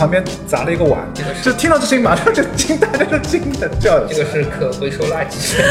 [0.00, 1.06] 旁边砸了一个碗，
[1.42, 4.06] 就听到这声音马上就惊，大家就惊的叫了。
[4.08, 5.60] 这个是可回收垃圾。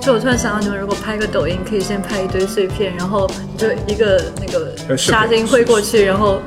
[0.00, 6.40] 就我突然想到，你们如果拍个抖音，可以先拍一堆碎片，然后就一个那个呃是纱巾挥过去，然后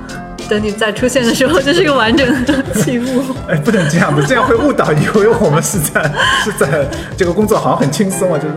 [0.48, 3.36] 等你再出现的时候，就是一个完整的器物。
[3.50, 6.10] 哎，不能这样子，这样会误导以 为我们是在
[6.46, 6.87] 是在
[7.18, 8.56] 这个工作好像很轻松啊，就是。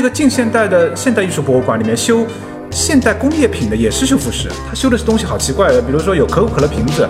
[0.00, 2.26] 那个近现代的现代艺术博物馆里面修
[2.70, 7.06] 现代工业品的也是修复师，他修的是东西好奇怪的，比如说有可口可乐瓶子，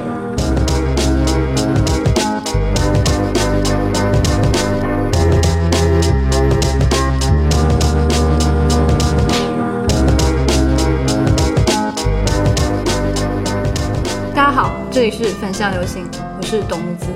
[14.34, 16.04] 大家好，这里是反向流行，
[16.40, 17.06] 我是董木子。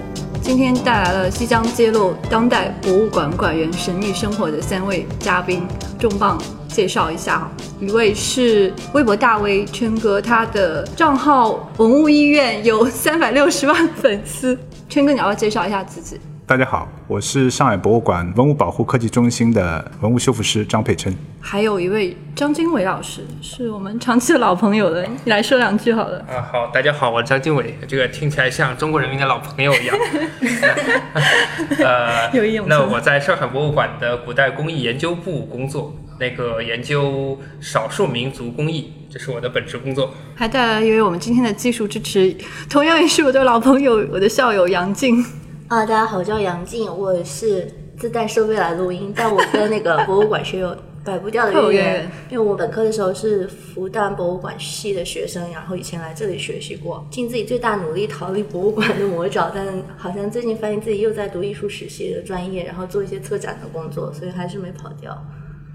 [0.45, 5.67] 今天带来了即将揭露当代博物馆馆员神秘生活的三位嘉宾，
[5.99, 7.51] 重磅介绍一下。
[7.81, 14.57] 一位是微博大 V 圈哥，他的账号文物医院有三百六十万粉丝。
[14.87, 16.21] 圈哥，你要不要介绍一下自己？
[16.47, 21.11] 大家好，我是上海博物馆文物保护科技中心的文物修复师张佩琛。
[21.41, 26.19] 还有一位张经纬老师，是我们长期的老朋友了，你来说两句好了。
[26.29, 29.97] 啊，好，大家好，我是张经纬，这个听起来像中国人民的老朋友一样。
[31.83, 40.13] 呃，有一种那我在上海博物馆的古代工艺研究部工作，那个研究少数民族工艺，这是我的本职工作。
[40.35, 42.37] 还带来一位我们今天的技术支持，
[42.69, 45.25] 同样也是我的老朋友，我的校友杨静。
[45.75, 59.67] 啊，大家好，我叫杨静，我是自带设备来录音，但我跟那个博物馆学有摆不掉的渊源，因为我本科的时候是复旦博物馆系的学生，然后以前来这里学习过，尽自己最大努力逃离博物馆的魔爪，但
[59.97, 65.27] 好像最近发现自己又在读艺术史系的专业，然后做一些策展的工作，所以还是没跑掉。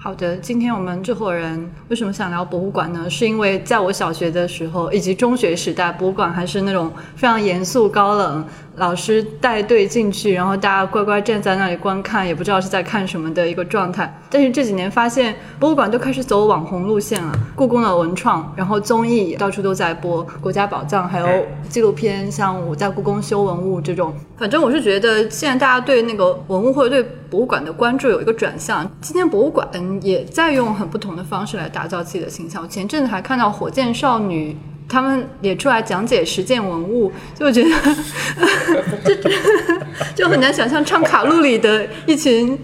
[0.01, 3.09] 好的，今天我们这伙人为什么想聊博物馆呢？
[3.09, 8.45] 是因为在我小学的时候以及中学时代，博物馆还是那种非常严肃高冷，
[8.77, 14.21] 老师带队进去，然后大家乖乖站在那里观看，也不知道是在看什么的一个状态。
[14.29, 21.27] 但是这几年发现，博物馆都开始走网红路线了，故宫的文创，然后综艺到处都在播，国家宝藏，还有
[21.67, 24.13] 纪录片，像我在故宫修文物这种。
[24.37, 28.89] 反正我是觉得，现在大家对那个文物或者对博物馆的关注有一个转向。
[29.01, 29.67] 今天博物馆
[30.01, 32.63] 也在用很不同的方式来打造自己的形象。
[32.63, 34.57] 我前阵子还看到火箭少女。
[34.91, 37.69] 他们也出来讲解实践文物，就觉得
[39.05, 39.15] 这
[40.17, 42.57] 就很难想象唱卡路里的一群，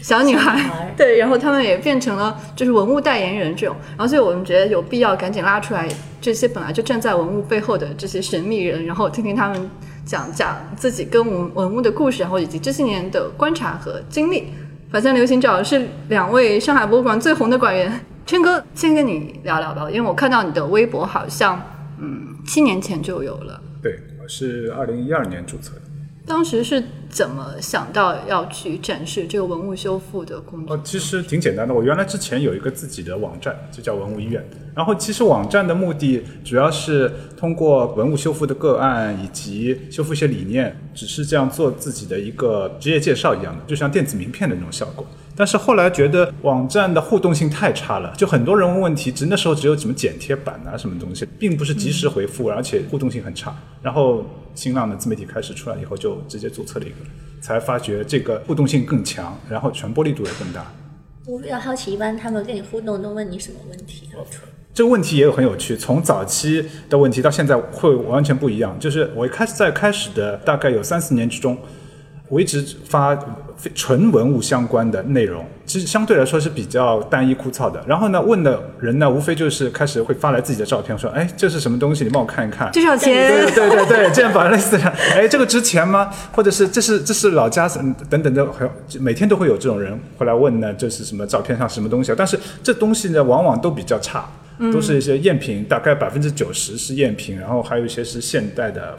[0.00, 0.58] 小女孩
[0.96, 5.86] 对，然后他们也变成了就是文物代言人这种，然后所以我们觉得有必要赶紧拉出来
[6.22, 9.70] 这些本来就站在文物背后的这些神秘人，然后听听他们
[10.08, 14.44] 讲讲自己跟文文物的故事，然后以及这些年的观察和经历。
[14.90, 21.60] 反向流行找的是两位上海博物馆最红的馆员，琛哥先跟你聊聊吧，因为我看到你的微博好像
[22.00, 25.82] 嗯七年前就有了，对，我是二零一二年注册的。
[26.28, 30.76] 当时是怎么想到要去展示这个文物修复的工作？
[30.76, 31.72] 哦，其实挺简单的。
[31.72, 34.46] 我原来之前有一个自己的网站，就叫文物医院。
[34.74, 45.06] 然后其实网站的目的主要是通过文物修复的个案以及修复一些理念，只是这样做自己的一个职业介绍一样的，就像电子名片的那种效果。
[45.38, 53.56] 但是后来觉得网站的互动性太差了，就很多人问问题，只那时候只有什么剪贴板啊什么东西，并不是及时回复，而且互动性很差。
[53.80, 56.96] 然后新浪的自媒体开始出来以后，就直接注册了一个，
[57.40, 60.66] 才发觉这个互动性更强，然后传播力度也更大。
[61.24, 64.18] 我比较好奇，一般他们跟你互动都问你什么问题啊？
[64.74, 68.76] 这个问题也有很有趣，从早期的问题到现在会完全不一样。
[68.80, 71.56] 就是我一开始在开始的大概有三四年之中，
[72.28, 73.16] 我一直发
[73.56, 77.82] 非纯文物相关的内容，其实相对来说是比较单一枯燥的。
[77.86, 82.04] 然后呢，问的人呢，无非就是开始会发来自己的照片，说：“哎，这是什么东西？
[82.04, 83.30] 你帮我看一看。”多少钱？
[83.54, 84.84] 对对对，这样把类似的，
[85.14, 86.10] 哎，这个值钱吗？
[86.32, 88.46] 或者是这是这是老家嗯等等的，
[89.00, 92.14] 每天都会有这种人回来问呢，这是什么照片上什么东西啊？
[92.16, 94.28] 但是这东西呢，往往都比较差，
[94.72, 98.96] 都是一些赝品，大概百分之九十是赝品，然后还有一些是现代的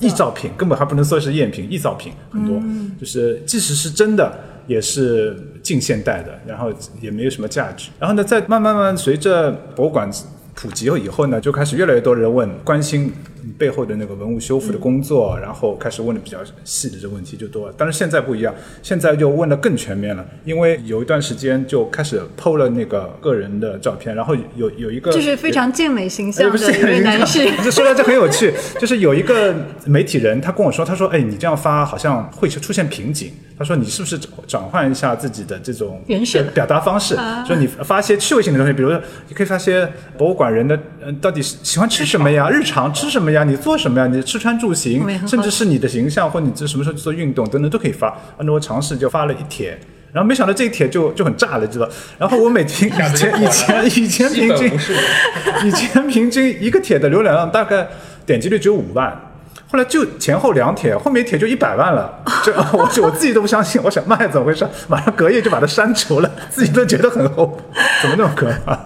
[0.00, 2.62] 臆造品，根本还不能算是赝品，臆造品很多，
[3.00, 4.32] 就是即使是真的。
[4.68, 7.90] 也是近现代的，然后也没有什么价值。
[7.98, 10.08] 然后呢，在慢慢慢慢随着博物馆
[10.54, 17.74] 普及以后呢，就开始越来越多人问关心你背后的那个文物修复的工作，然后开始问的比较细的这个问题就多了。
[17.76, 27.50] 但是现在不一样，现在就问的更全面了，因为有一段时间就开始 PO 了那个个人的照片，然后有有一个就是非常健美形象的一位 男士。
[27.62, 29.54] 这说来这很有趣，就是有一个
[29.86, 36.02] 媒体人他跟我说，他说：“哎，你这样发好像会出现瓶颈。”他说：“你是不是转换一下自己的这种
[36.52, 37.14] 表达方式？
[37.16, 42.50] 啊说你发一些趣味性的东西，比如说你可以发些博物馆人的，嗯、到底喜欢吃什么呀？
[42.50, 43.44] 日常吃什么呀？
[43.44, 44.06] 你做什么呀？
[44.06, 48.16] 你吃穿住行甚至是你的形象或你这什么时候去做运动等等都可以发。
[48.38, 49.78] 那我尝试就发了一帖。”
[50.12, 51.88] 然后没想到这一帖就就很炸了，知道？
[52.18, 54.72] 然后我每天 以前以前以前平均。
[55.64, 57.88] 以前平均一个帖的浏览量大概
[58.26, 59.10] 点击率只有五万，
[59.70, 62.12] 后来就前后两帖，后面一帖就一百万了，
[62.44, 64.68] 这 我我自己都不相信，我想妈呀怎么回事？
[64.86, 67.62] 马上隔夜就把它删除了，自己都觉得很后悔，
[68.02, 68.78] 怎么那么可怕？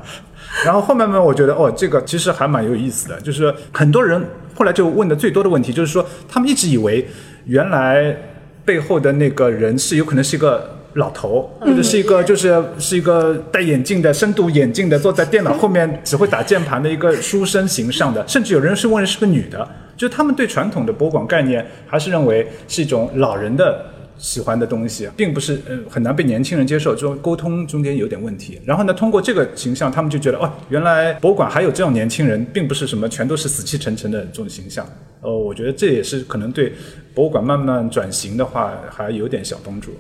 [0.65, 4.23] 然后后面呢，我觉得哦，这个其实还蛮有意思的，就是很多人
[4.55, 7.07] 后来就问的最多的问题就是说，他们一直以为
[7.45, 8.17] 原来
[8.65, 10.73] 背后的那个人是有可能是一个。
[10.97, 23.85] 老头，或者是一个就是是一个戴眼镜的深度眼镜的，坐在电脑后面只会打键盘的一个书生形象的，甚至有人是问是个女的，就是他们对传统的博物馆概念还是认为是一种老人的
[24.19, 28.61] 喜欢的东西，并不是呃很难被年轻人接受，这种沟通中间有点问题。
[28.65, 34.87] 然后呢，通过这个形象，他们就觉得哦，原来博物馆还有这种年轻人，并不是什么全都是死气沉沉的这种形象。
[35.21, 36.73] 呃，我觉得这也是可能对
[37.15, 39.91] 博物馆慢慢转型的话，还有点小帮助。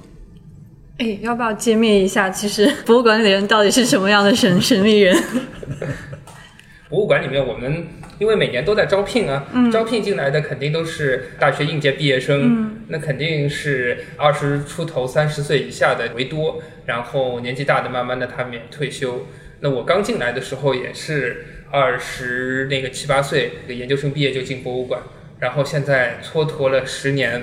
[0.98, 5.14] 哎，要不要揭秘一下，其实博物馆里的人到底是什么样的神神秘人？
[6.88, 7.84] 博物馆里面，我们
[8.18, 19.26] 因为每年都在招聘啊，招聘进来的肯定都是大学应届毕业生，那肯定是二十出头、三十岁以下的为多，然后年纪大的慢慢的他们也退休。
[19.60, 25.00] 那我刚进来的时候也是二十那个七八岁，这个研究生毕业就进博物馆，
[25.40, 27.42] 然后现在蹉跎了十年，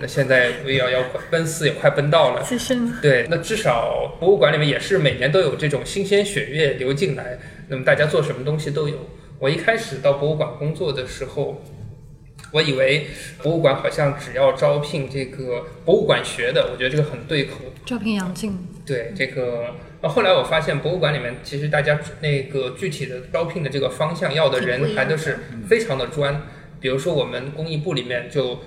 [0.00, 7.38] 那现在要要快奔四也快奔到了，资深对，那至少博物馆里面也是每年都有这种新鲜血液流进来，
[7.68, 9.06] 那么大家做什么东西都有。
[9.38, 11.62] 我一开始到博物馆工作的时候，
[12.52, 13.06] 我以为
[13.42, 17.56] 博物馆好像只要招聘这个博物馆学的，我觉得这个很对口。
[17.84, 25.38] 招聘杨静，对这个，呃后来我发现博物馆里面其实大家那个具体的招聘的这个方向要的人还都是
[25.68, 26.42] 非常的专。
[26.80, 28.60] 比如说我们工艺部里面就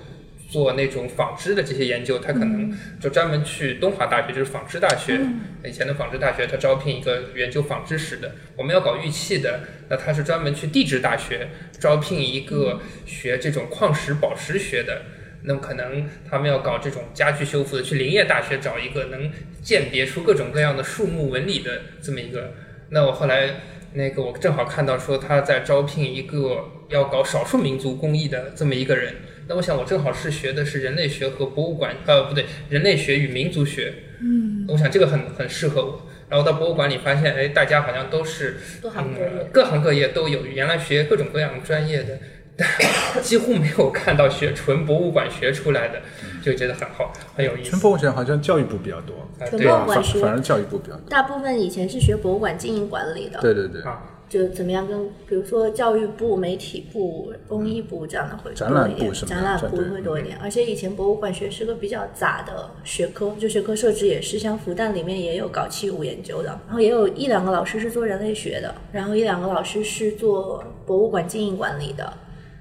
[0.49, 5.19] 做那种纺织的这些研究，他可能就专门去东华大学，就是纺织大学，
[5.65, 8.31] 以前的纺织大学，他招聘一个研究纺织史的。
[8.55, 9.59] 我们要搞玉器的，
[9.89, 15.01] 那他是专门去地质大学招聘一个学这种矿石宝石学的。
[15.44, 19.29] 那么可能他们要搞这种家具修复的，去林业大学找一个能
[19.61, 22.53] 鉴别出各种各样的树木纹理的这么一个。
[22.89, 23.55] 那我后来
[23.94, 29.13] 那个我正好看到说他在招聘一个要搞少数民族工艺的这么一个人。
[29.47, 33.94] 那我想我正好是学的是人类学和博物馆，呃不对，人类学与民族学。
[34.19, 36.01] 嗯，我想这个很很适合我。
[36.29, 42.19] 然后到博物馆里发现，哎，大家好像都是各业嗯，各行各业都有，原来学各种各样专业的，
[43.23, 46.01] 几乎没有看到学纯博物馆学出来的，
[46.44, 47.69] 就觉得很好，很有意思。
[47.69, 49.15] 纯博物馆好像教育部比较多，
[49.51, 51.09] 对反博物馆反而教育部比较多。
[51.09, 60.38] 大部分以前是学博物馆经营管理的，对对对，啊，就怎么样跟比如说教育部、媒体部、工艺部这样的会展览多一点部什么展览部会多一点。
[60.41, 72.11] 而且以前博物馆学是个比较杂的学科，就学科设置也是，像复旦里面也有搞器物研究的，然后也有一两个老师是做人类学的，然后一两个老师是做博物馆经营管理的。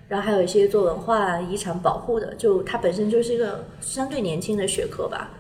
[0.09, 5.33] 然后还有一些做文化遗产保护的，就它本身就是一个相对年轻的学科吧。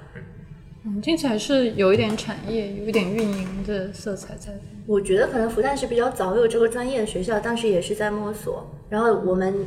[0.86, 4.52] 嗯，听起来是有一点产业，有一点运营的色彩在。
[4.86, 8.64] 我觉得可能复旦是比较早有这个专业的学校，当时也是在摸索。
[8.88, 9.66] 然后我们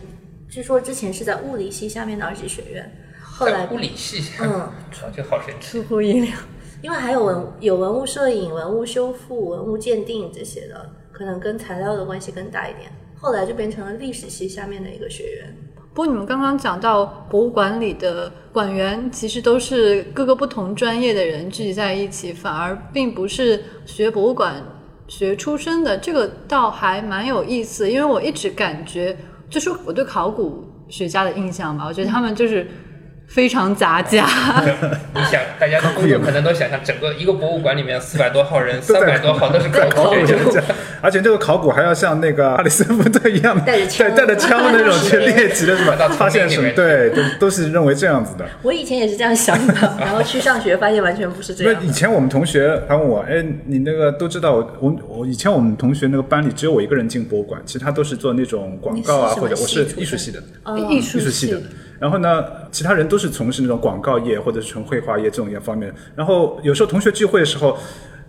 [0.49, 2.89] 据说之前是在物理系下面的二级学院，
[3.21, 4.73] 后来物理系，嗯， 啊，
[5.13, 5.81] 这好神奇。
[5.81, 6.31] 出乎意料。
[6.81, 12.89] 因为还有文有文物摄影、文物修复、文物鉴定这些的，可能跟材料的关系更大一点。
[13.17, 15.53] 后来就变成了历史系下面的一个学院。
[15.99, 24.63] 不过你们刚刚讲到博物馆里的馆员，其实都是各个不同专业的人聚集在一起，反而并不是学博物馆
[25.09, 27.91] 学出身的，这个倒还蛮有意思。
[27.91, 29.17] 因为我一直感觉，
[29.49, 32.65] 就是我对考古学家的印象吧，我觉得他们就是
[33.29, 34.25] 非常杂家。
[35.13, 40.61] 你想，大家的工作可能都想象，整个一个博物馆里面四百多号人，三百多号都是考考古古学家。
[40.99, 46.67] 而且这个考古还要像那个哈里森福特一样带着枪带带着枪的那种去猎奇的是吧发现什么？
[46.67, 48.45] 里面对，都都是认为这样子的。
[48.63, 51.85] 我以前也是这样想的，然后去上学发现完全不是这样。
[51.85, 61.61] 以前我们同学还问我，哎，你那个都知道我我我以前我们同学那个班里只有我一个人进博物馆，其他都是做那种广告啊，或者我是艺术系的，哦艺术艺术系的。
[61.99, 65.93] 然后呢，其他人都是从事那种广告业或者是纯绘画业这种一方面。
[66.15, 67.77] 然后有时候同学聚会的时候，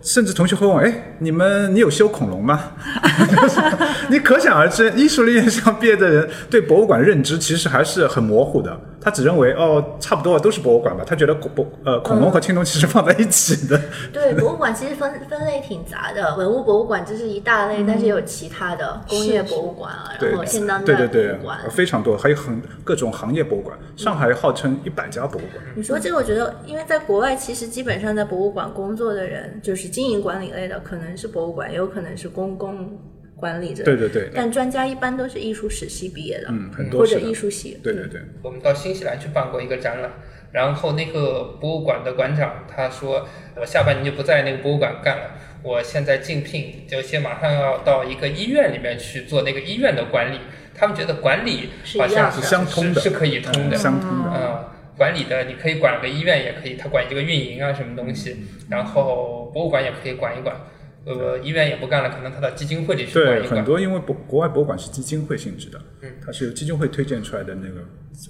[0.01, 2.71] 甚至同学会问：“哎，你们你有修恐龙吗？”
[4.09, 8.77] 你可想而知，艺术类院校毕业的人对博物馆认知其实还是很模糊的。
[9.03, 11.03] 他只认为哦，差不多都是博物馆吧。
[11.05, 13.79] 他觉得恐博呃恐龙和青铜其实放在一起的。
[14.13, 23.75] 对，博物馆其实分分类挺杂的，文物博物馆这是一大类，但是也有其他的工业博物馆啊，对然后现当代对对博物馆。，非常多，还有很各种行业博物馆。
[23.97, 25.63] 上海号称一百家博物馆。
[25.75, 32.99] 你说这个，我觉得，因为在国外，其实基本上在博物馆工作的人，就是经营管理类的，可能是博物馆，也有可能是公共
[33.35, 33.83] 管理者。
[33.83, 37.77] 对对对，但专家一般都是艺术史系毕业的，嗯，很多或者是艺术系。
[37.83, 40.09] 对对对，我们到新西兰去办过一个展览，
[40.51, 43.27] 然后那个博物馆的馆长他说，
[43.59, 45.31] 我下半年就不在那个博物馆干了，
[45.63, 50.39] 我现在竞聘，就先马上要到一个医院里面去做那个医院的管理。
[50.73, 51.69] 他们觉得管理
[51.99, 54.31] 好像是相通的是是可以通的，嗯相通的。
[54.33, 54.65] 嗯，
[54.97, 58.37] 管理的你可以管个医院，也可以他管这个运营啊什么东西，
[58.69, 60.55] 然后博物馆也可以管一管。
[61.03, 63.55] 呃，医院也不干了，可能他到基金会里去管对，一管。
[63.57, 67.81] 很多因为博国外博物馆是基金会性质的，嗯，它是由基金会推荐出来的那个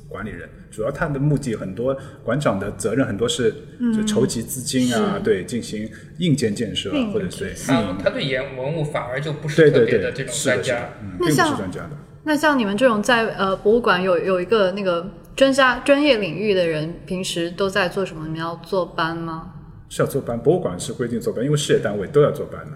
[0.07, 3.53] 管理人，主要他的目的很多，馆长的责任很多是
[3.93, 11.89] 就筹集资金啊，对，进行硬件建设或者是他运营，他对研文物反而就不是对对对特别的这，种，专家嗯，并不是专家的。
[12.23, 18.23] 那像你们这种在呃博物馆有有一个那个专家专业领域的人，平时都在做什么？
[18.23, 19.55] 你们要坐班吗？
[19.91, 22.71] 是要坐班，博物馆是规定坐班，因为事业单位都要坐班的，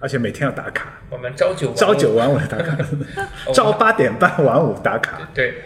[0.00, 2.78] 而且每天要打卡，我们朝九晚五朝九晚五的打卡，
[3.52, 5.28] 朝八点半晚五打卡。
[5.34, 5.56] 对，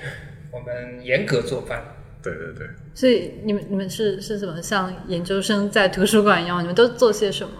[0.50, 1.80] 我们严格坐班。
[2.20, 6.60] 对对对，所以你们你们是是怎么像研究生在图书馆一样？
[6.60, 7.52] 你们都做些什么？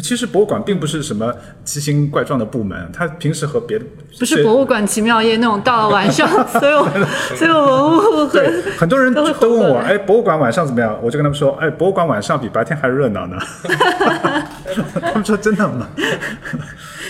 [0.00, 3.84] 其实博物馆并不是什么奇形怪状的部门，它平时和别的
[4.18, 6.86] 不是博物馆奇妙夜那种，到了晚上 所有
[7.34, 10.96] 所有文物和对，很多人都问我，哎，博物馆晚上怎么样？
[11.02, 13.36] 我就跟他们说，哎，博物馆晚上比白天还热闹呢。
[15.02, 15.88] 他们说真的吗？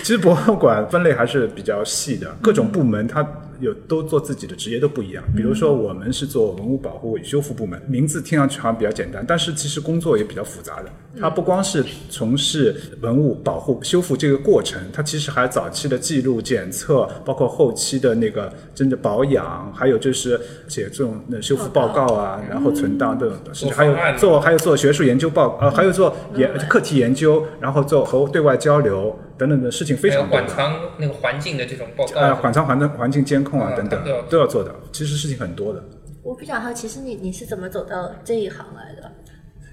[0.01, 3.23] 其实博物馆分类还是比较细的，各种部门它
[3.61, 5.23] 有都做自己的职业都不一样。
[5.35, 10.91] 比如说我们是做文物保护与修复部门，名字听上去好像比较简单，但是其实工作也比较复杂的。
[11.19, 20.39] 它不光是从事文物保护、修复这个过程，它其实还早期的记录、检测，包括后期的那个真的保养，还有就是
[20.69, 30.45] 写这种呃修复报告啊，然后存档等等，甚至还有做还有做学术研究报呃，还有做研课题研究，然后做和对外交流等等的事情非常多的。
[30.45, 32.21] 馆藏那个环境的这种报告。
[32.21, 35.83] 呃，馆藏环的环境监控啊嗯等等都要都要做的，其实事情很多的，
[36.23, 39.11] 我比较好奇，是你你是怎么走到这一行来的？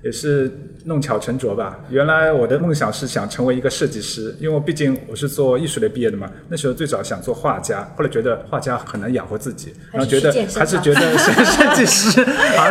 [0.03, 0.51] 也是
[0.85, 1.79] 弄巧成拙吧。
[1.91, 6.31] 原来我的梦想是想成为一个设计师，因为我毕竟我是做艺术类毕业的嘛。
[6.49, 12.25] 那时候最早想做画家，后来觉得画家很难养活自己，然后觉得还是觉得是 设计师
[12.57, 12.69] 好，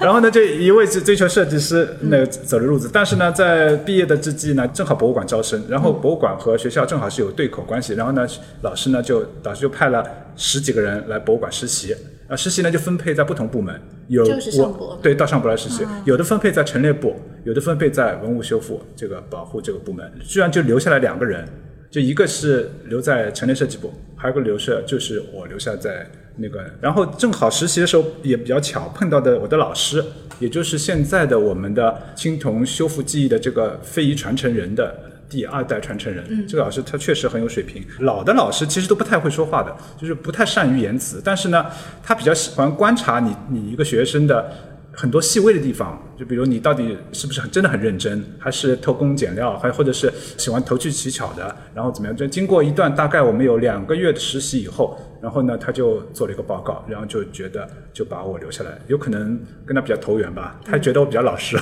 [0.00, 2.90] 然后呢就一味是追求设计师那个走的路子。
[2.92, 8.26] 但是呢，在毕业的之际呢，正好博物馆招生，然后博物馆和学校正好是有对口关系，然后呢，
[8.62, 10.04] 老师呢就导师就派了
[10.36, 11.94] 十几个人来博物馆实习。
[12.28, 14.24] 啊，实习呢就分配在不同部门，有
[14.58, 17.14] 我博对，到上博来实习，有的分配在陈列部，
[17.44, 21.48] 有的分配在文物修复这个保护这个部门，居然就留下来两个人，
[21.90, 26.04] 就一个是留在陈列设计部，还有个留设就是我留下在
[26.36, 30.04] 那个，然后正好实习的时候也比较巧，碰到的我的老师，
[30.40, 34.94] 也就是现在的我们的青铜修复技艺的这个非遗传承人的。
[35.28, 37.84] 第二代传承人，这个老师他确实很有水平。
[38.00, 41.66] 老的老师其实都不太会说话的，就是不太善于言辞，但是呢，
[42.02, 44.52] 他比较喜欢观察你你一个学生的
[44.98, 52.16] 很多细微的地方，就比如你到底是不是很真的很认真，还是偷工减料，还或者是喜欢投机取巧的，然后怎么样？
[52.16, 61.58] 就经过一段大概我们有两个月的实习以后，然后呢，他就做了一个报告，然后就觉得就把我留下来，有可能跟他比较投缘吧，他觉得我比较老实，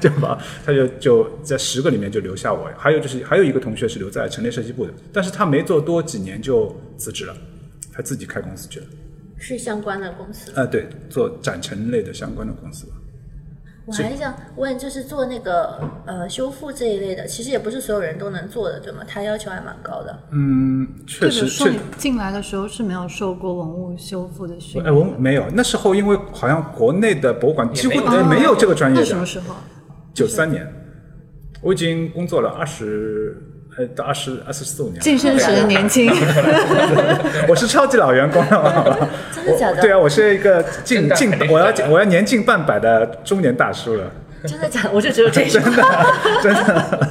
[0.00, 2.70] 就把他就就在十个里面就留下我。
[2.78, 7.36] 还有就是还有一个同学是留在陈列设计部的，但是他没做多几年就辞职了，
[7.92, 8.86] 他自己开公司去了。
[9.44, 10.50] 是相关的公司。
[10.58, 12.92] 啊，对，做展陈类的相关的公司吧。
[13.86, 19.04] 我还想问，就是做那个呃修复这一类的，其实也不是所有人都能做的，对吗？
[19.06, 20.18] 它要求还蛮高的。
[20.32, 24.98] 嗯，确实确这个说你进来的时候是没有受过文物修复的训练哎，练。
[24.98, 29.26] 我没有，那时候因为好像国内的博物馆几乎也没没有这个专业那什么的。
[29.26, 29.54] 时候？
[30.14, 30.66] 九三年，
[31.60, 33.36] 我已经工作了二十，
[33.76, 35.00] 呃，到二十二十四五年了。
[35.00, 36.08] 晋升时年轻，
[37.48, 39.08] 我是超级老员工了，好吧？
[39.34, 39.80] 真的假的？
[39.82, 44.04] 对啊，我是一个近近我要我要年近半百的中年大叔了，
[44.46, 44.90] 真的假的？
[44.92, 45.82] 我就只有这一真的。
[46.40, 47.08] 真的，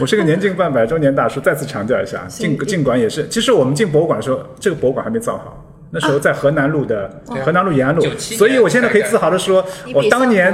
[0.00, 1.38] 我是个年近半百中年大叔。
[1.40, 5.62] 再次强调一下，尽尽管也是，其实我们进博物馆的时候，这个博物馆还没造好。
[5.98, 7.10] 那时候在河南路的
[7.42, 8.02] 河南路延安路。
[8.18, 10.52] 所以我现在可以自豪的说我当年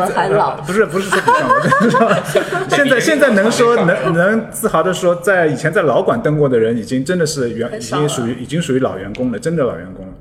[0.64, 2.22] 不是不是说比上，我
[2.70, 10.11] 现在 现在能说能能自豪的说，在以前在老馆登过的人，已经真的是员已经属于已经属于老员工了，真的老员工了。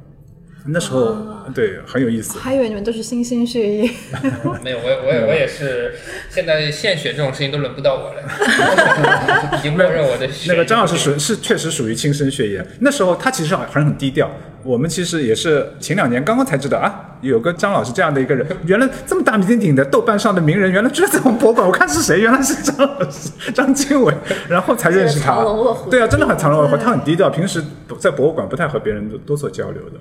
[0.65, 1.15] 那时候
[1.55, 2.37] 对很有意思。
[2.37, 3.91] 还以为你们都是新鲜血液。
[4.63, 5.95] 没有，我也我也我也是，
[6.29, 8.21] 现在献血这种事情都轮不到我了，
[9.57, 12.65] 已经默认我的血那个张老师属是确实属于亲生血液。
[12.79, 14.29] 那时候他其实还很低调，
[14.63, 24.13] 我们其实也是前两年刚刚才知道啊，有个张老师这样的一个人，原来这么大名鼎鼎的豆瓣上的名人，原来居然在我们博物馆，我看是谁，原来是张老师张经纬，
[24.47, 25.89] 然后才认识他卧虎。
[25.89, 29.97] 对啊，真的很藏龙卧虎，他很低调，平时不在博物馆不太和别人多多做交流的。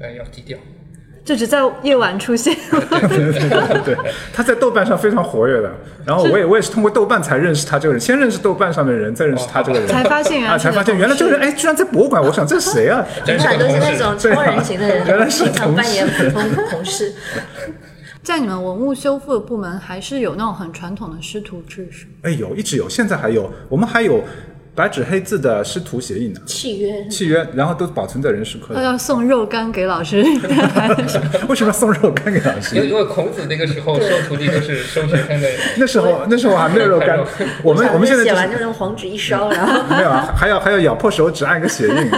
[0.00, 0.58] 呃要低调。
[1.24, 2.56] 就只在夜晚出现。
[2.70, 3.96] 对对对对，
[4.32, 5.70] 他在豆瓣上非常活跃的。
[6.06, 12.22] 然后我也我也是通过豆瓣才认识他这个人，先认识豆瓣上面的人，再认识他这个人，才发现原来啊，才发现原来这个人哎，居然在博物馆。
[12.22, 13.04] 我想这是谁啊？
[13.26, 17.12] 真你们俩都是那种超人型的人， 原来是经常同扮演普通同事。
[18.24, 22.12] 在你们文物修复的部门，还是有那种很传统的师徒制，是吗？
[22.22, 24.22] 哎，有，一直有，现在还有，我们还有
[24.78, 28.96] 白纸黑字的师徒协议呢，契约契约，然后都保存在人事科要。
[28.96, 30.22] 送肉干给老师，
[31.48, 32.76] 为什么要送肉干给老师？
[32.76, 37.18] 因为孔子那个时候收徒弟都是收学生的， 那时候 那时候还没有肉干，
[37.64, 42.10] 我们我们现在写完就用黄纸一烧，然后没有啊，还要还要咬破手指按个血印。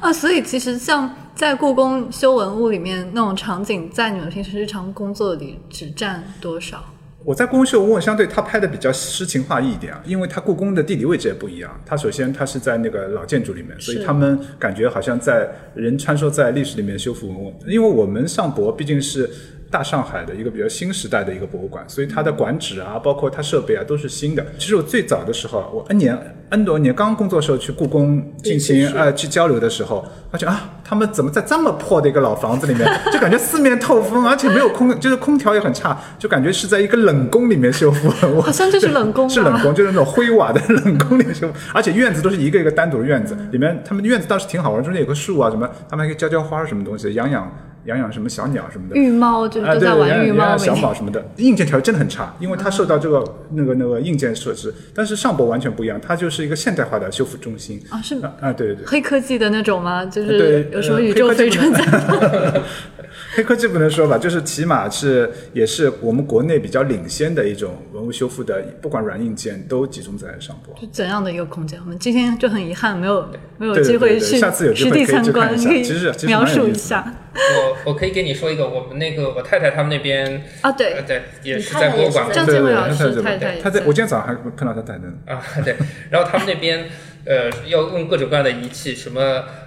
[0.00, 6.84] 啊，所以其实像在故宫修文物里面那种场景，在你们平时日常工作里只占多少？
[7.24, 11.80] 我在故宫秀文物相对他拍的比较诗情画意一点啊，因为他故宫的地理位置也不一样。
[11.86, 17.54] 他首先他是在那个老建筑里面，所以他们感觉好像在人穿梭在历史里面修复文物。
[17.66, 19.30] 因为我们上博毕竟是
[19.72, 24.44] 大上海的一个比较新时代的一个博物馆，所以它的馆址啊，包括它设备啊都是新的。
[24.58, 38.42] 其实我最早的时候，我 N 年 N 多年刚工作的时候去故宫进行呃去交流的时候，发现啊，他们怎么在这么破的一个老房子里面， 就感觉四面透风，而且没有空，就是空调也很差，就感觉是在一个冷宫里面修复文物。
[38.42, 47.50] 好像就是冷宫啊是冷宫，就是那种灰瓦的冷宫里面修复， 而且院子都是一个一个单独的院子，里面他们院子倒是挺好玩，中间有个树啊什么，他们还可以浇浇花什么东西，养养
[47.84, 48.96] 养养什么小鸟什么的。
[48.96, 58.86] 育猫就是都在玩养养玉猫，小猫什么的，硬件条件真的很差，因为它受到这个那个那个硬件设置，但是上博完全不一样，它就是一个现代化的修复中心啊是啊啊，对对对。
[58.86, 60.04] 黑科技的那种吗？
[60.04, 61.82] 就是，有什么呃宇宙飞船在？
[63.34, 70.74] 黑科技不能说吧， 就是起码是也是我们国内比较领先的一种文物修复的，不管软硬件都集中在上博。
[70.78, 71.80] 是怎样的一个空间？
[71.80, 80.68] 我们今天就很遗憾没有没有对对机会去对对下次有机实会可以地参观，可以其实其实描述一下我我可以给你说一个，我们那个我太太他们那边，啊？
[80.70, 85.12] 呃对，对，也是在博物馆对对对，建伟老师他在太太他在在我今天早上还碰到他太太呢。
[85.26, 85.74] 啊， 对，
[86.10, 86.86] 然后他们那边
[87.24, 89.20] 呃要用各种各样的仪器，什么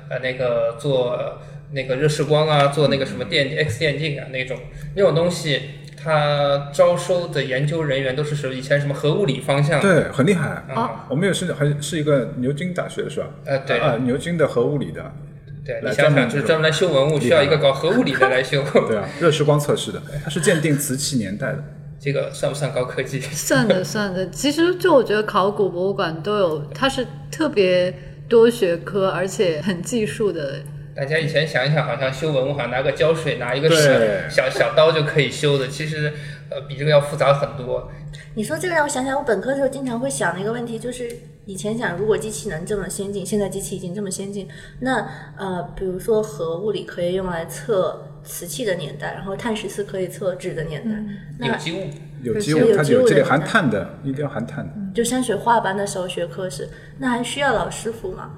[0.10, 1.18] 呃那个做
[1.72, 4.58] 那个热释光啊，做那个什么电 X 电镜啊那种
[4.96, 5.62] 那种东西，
[6.02, 10.64] 他招收的研究人员都是什么以前什么核物理方向，对，很厉害。
[10.74, 13.28] 啊，我们也是还是一个牛津大学的是吧？
[13.46, 15.12] 呃对啊，牛津的核物理的，
[15.66, 21.64] 对来你想想，就是专门来修文物，需要一个搞核物理的来修， 对啊，热释光测试的，它是鉴定瓷器年代的。
[22.00, 23.20] 这个算不算高科技？
[23.34, 24.30] 算的算的。
[24.30, 27.92] 其实就我觉得考古博物馆都有，它是特别
[28.30, 30.60] 多学科，而且很技术的。
[30.96, 33.92] 大家以前想一想，好像修文物好像拿个胶水，拿一个小
[34.30, 36.14] 小小刀就可以修的，其实
[36.50, 37.92] 呃比这个要复杂很多。
[38.36, 41.10] 你说这个让我想想，我本科的时候经常会想的一个问题，就是
[41.46, 44.48] 以前想，如果机器能这么先进，现在机器已经这么先进，
[44.80, 45.06] 那
[45.38, 50.96] 呃，比如说核物理可以用来测瓷器的年代，然后碳十四可以测纸的年代，
[51.40, 51.90] 那有机物，
[52.24, 54.74] 有机物，它机物有这里含碳的，一定要含碳的。
[54.94, 58.32] 就山水画班的时候学科是，那还需要老师傅吗？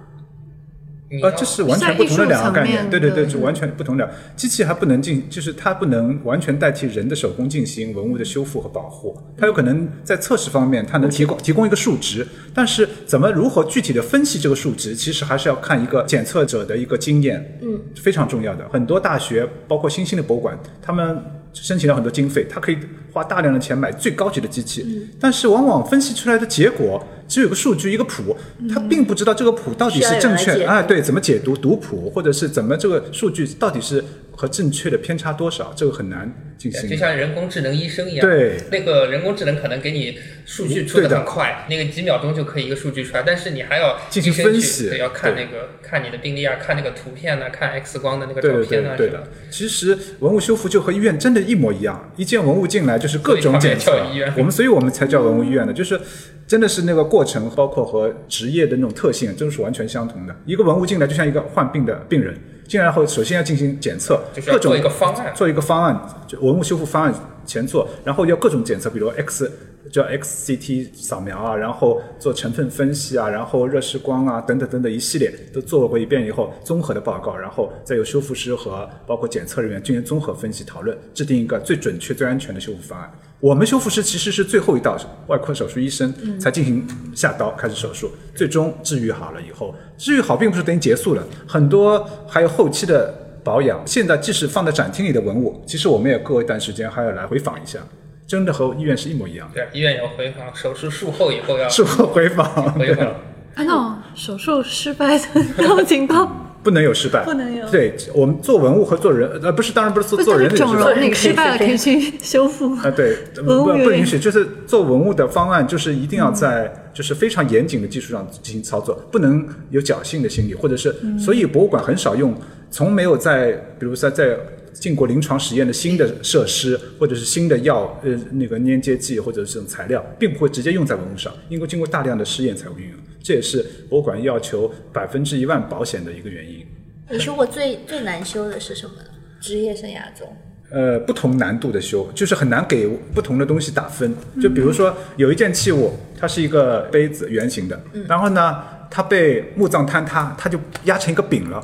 [1.23, 4.09] 呃，这是完全不同的两个概念，对对对，的是完全不同的。
[4.35, 9.17] 机器还不能进，就是它不能完全代替人的手工进行文物的修复和保护。
[9.37, 18.67] 它有可能在测试方面，它能提供提供一个数值，但是怎么如何具体的分析这个数值，其实还是要看一个检测者的一个经验，嗯，非常重要的。
[18.69, 21.17] 很多大学，包括新兴的博物馆，他们
[21.63, 22.77] 申请了很多经费，他可以
[23.11, 28.35] 花大量的钱买最高级的机器，但是往往分析出来的结果只有个数据一个谱，
[28.73, 30.83] 他并不知道这个谱到底是正确，需要有人来解。
[30.83, 34.03] 读哎，对，怎么解读读谱，或者是怎么这个数据到底是
[34.37, 36.95] 和正确的偏差多少，这个很难进行就。
[36.95, 54.05] 像人工智能医生一样，对，那个人工智能可能给你数据出的很快，那个几秒钟就可以一个数据出来，但是你还要进行分析对，要看那个看你的病例啊，看那个图片啊，看 X 光的那个照片啊，对对的其实文物修复就和医院真的一模一样，一件文物进来就是各种检测
[54.37, 55.99] 我们所以我们才叫文物医院的，就是
[56.45, 60.35] 真的是那个过程，包括和职业的那种特性，都是完全相同的。
[60.45, 62.37] 一个文物进来就像一个患病的病人，
[62.67, 65.33] 进来后首先要进行检测，各种就是要做一个方案。
[65.35, 67.13] 做一个方案，就文物修复方案
[67.45, 69.49] 前做，然后要各种检测，比如 X
[69.89, 83.09] 叫 XCT 扫描啊，然后做成分分析啊，然后热释光啊等等等等一系列都做过一遍以后，综合的报告，然后再由修复师和包括检测人员进行综合分析讨论，制定一个最准确、最安全的修复方案。
[83.39, 84.97] 我们修复师其实是最后一道
[85.27, 93.79] 外科手术医生才进行下刀开始手术，最终治愈好了以后，治愈好并不是等于结束了，很多还有后期的保养。
[93.85, 97.77] 现在即使放在展厅里的文物，其实我们也过一段时间还要来回访一下，
[98.25, 99.53] 真的和医院是一模一样的。
[99.53, 103.07] 对，医院有回访，手术术后以后要术后回访，对回访。
[103.07, 105.25] 啊，那手术失败的
[105.57, 107.65] 那种情况，不能有失败，不能有。
[107.69, 110.91] 对我们做文物和做人，呃，不是，当然不是做做人的整失败。
[110.91, 112.73] 容，你失败了可以去修复。
[112.83, 122.35] 啊，对，不文物不允许，就是做文物的方案，就是一定要在就是非常严谨的基础上进行操作，不能有侥幸的心理，或者是，所以博物馆很少用，
[122.69, 124.37] 从没有在，比如说在
[124.73, 136.65] 进过临床实验的新的设施，或者是新的药，呃，那个粘接剂或者是这种材料，并不会直接用在文物上，因为经过大量的试验才会运用，这也是博物馆要求百分之一万保险的一个原因。
[137.09, 139.09] 你说过最最难修的是什么呢？
[139.41, 140.25] 职业生涯中，
[140.71, 144.15] 呃不同难度的修，就是很难给不同的东西打分。
[144.41, 151.61] 就比如说有一件器物，它是一个杯子，圆形的，然后呢，它被墓葬坍塌，它就压成一个饼了。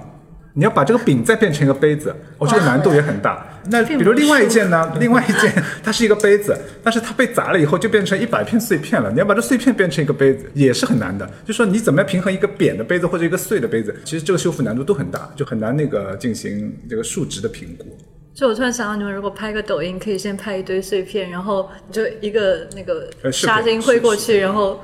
[0.56, 3.48] 你要把这个饼再变成一个杯子，哦，这个难度也很大。
[3.72, 4.94] 那比如另外一件呢？
[5.00, 9.10] 另外一件它是一个杯子，但是它被砸了以后就变成一百片碎片了。
[9.12, 11.28] 你要把这碎片变成一个杯子，也是很难的。
[11.46, 17.98] 就说你怎么样平衡一个扁的杯子或者一个碎的杯子，其实这个修复难度都很大，就很难那个进行这个数值的评估。
[18.34, 24.82] 就我突然想到，你们如果拍个抖音，可以先拍一堆碎片，然后你就一个那个呃是纱巾挥过去，然后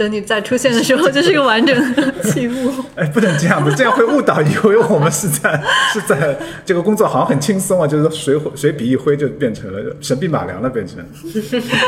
[0.00, 2.72] 等你再出现的时候，就是一个完整的器物。
[2.96, 6.34] 哎，不能这样子，这样会误导以为我们是在是在
[6.64, 11.04] 这个工作好像很轻松啊，就是说水水笔一挥就变成了神笔马良了，变成。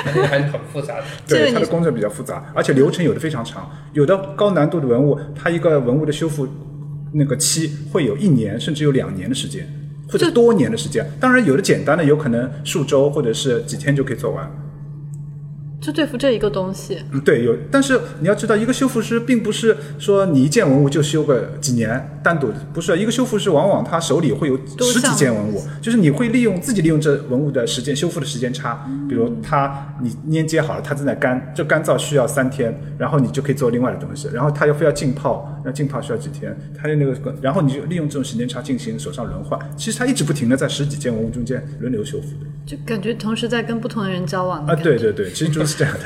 [0.05, 1.05] 那个还是很复杂的。
[1.27, 6.46] 对，它的工作比较复杂，而且流程有的非常长，有的高难度的文物，它一个文物的修复
[7.14, 9.66] 那个期会有一年甚至有两年的时间，
[10.11, 11.11] 或者多年的时间。
[11.18, 14.51] 当然，有的简单的有可能数周或者是几天就可以做完。
[15.83, 42.47] 就对付这一个东西，嗯，对，有，但是你要知道，一个修复师并不是说你一件文物就修个几年，单独的不是一个修复师，往往他手里会有十几件文物，就是你会利用自己利用这文物的时间修复的时间差，比如他你粘接好了，它正在干，这干燥需要三天，然后你就可以做另外的东西，然后他又非要浸泡，那浸泡需要几天，他的那个，然后你就利用这种时间差进行手上轮换，其实他一直不停的在十几件文物中间轮流修复的。
[42.64, 46.00] 就感觉同时在跟不同的人交往的啊，对对对，其实就是这样的，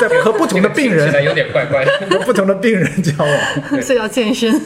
[0.00, 1.90] 在和不同的病人这个听起来有点怪怪的。
[2.10, 3.36] 和不同的病人交往。
[3.82, 4.60] 所以要健身。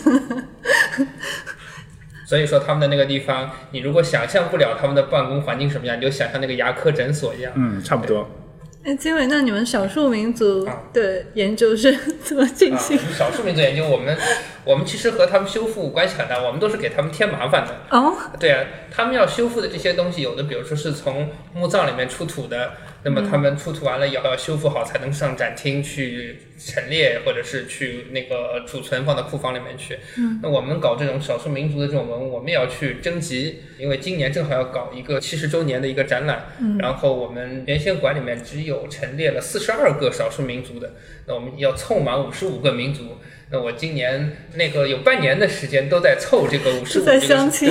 [2.27, 7.53] 所以说他们的那个地方，你如果想象不了他们的办公环境什么样，你就想象那个牙科诊所一样。
[7.57, 8.29] 嗯，差不多。
[8.83, 12.97] 哎，金伟，那你们少数民族啊的研究是怎么进啊，行？
[13.15, 14.17] 少数民族研究，我们
[14.65, 17.77] 我们其实和他们修复关系很大，我们都是给他们添麻烦的。
[17.91, 22.71] 哦，对啊，他们要修复的这些东西，有的比如说是从墓葬里面出土的，
[23.03, 29.99] 那么他们出土完了以后要修复好，才能上展厅去陈列，或者是去那个储存放到库房里面去。
[30.19, 40.95] 嗯，那我们搞这种少数民族的这种文物，我们也要去征集，因为今年正好要搞一个七十周年的一个展览，嗯、然后我们原先馆里面只有陈列了四十二个少数民族的，
[41.27, 43.19] 那我们要凑满五十五个民族。
[43.53, 47.69] 那我今年那个有半年的时间都在凑这个五十五个相亲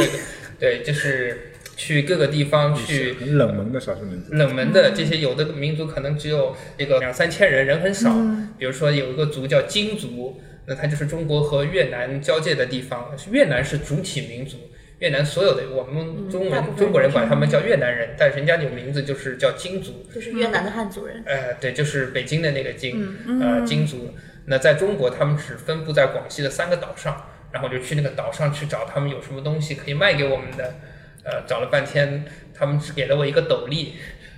[0.59, 1.48] 对对，就是
[1.79, 4.33] 去各个地方去很冷门的少数民族。
[4.33, 8.13] 冷门的这些有的民族可能只有这个两三千人，人很少。
[8.57, 14.57] 比如说有一个族叫金族，那它就是中国和越南交界的地方，越南是主体民族。
[14.99, 20.05] 越南所有的我们中文、中国人管他们叫越南人，但人家有名字就是叫金族。
[20.13, 21.23] 就是越南的汉族人。
[21.25, 23.07] 呃，对，就是北京的那个金，
[23.41, 24.13] 呃，金族。
[24.47, 30.75] 那在中国，他们只分布在广西的三个岛上，然后就去那个岛上去找他们有什么东西可以卖给我们的。
[31.23, 33.93] 呃，找了半天，他们只给了我一个斗笠，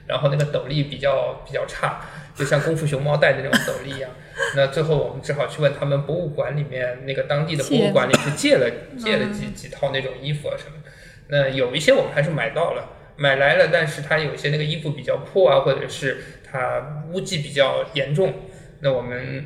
[0.08, 2.02] 然后那个斗笠比较比较差，
[2.36, 4.10] 就像功夫熊猫戴的那种斗笠一样。
[4.56, 10.72] 那最后我们只好去问他们博物馆里面那个当地的博物馆里去借了借了几几套那种衣服啊什么。
[11.28, 18.34] 那有一些我们还是买到了，买来了，但是它有些那个衣服比较破啊，或者是它污迹比较严重，
[18.80, 19.46] 那我们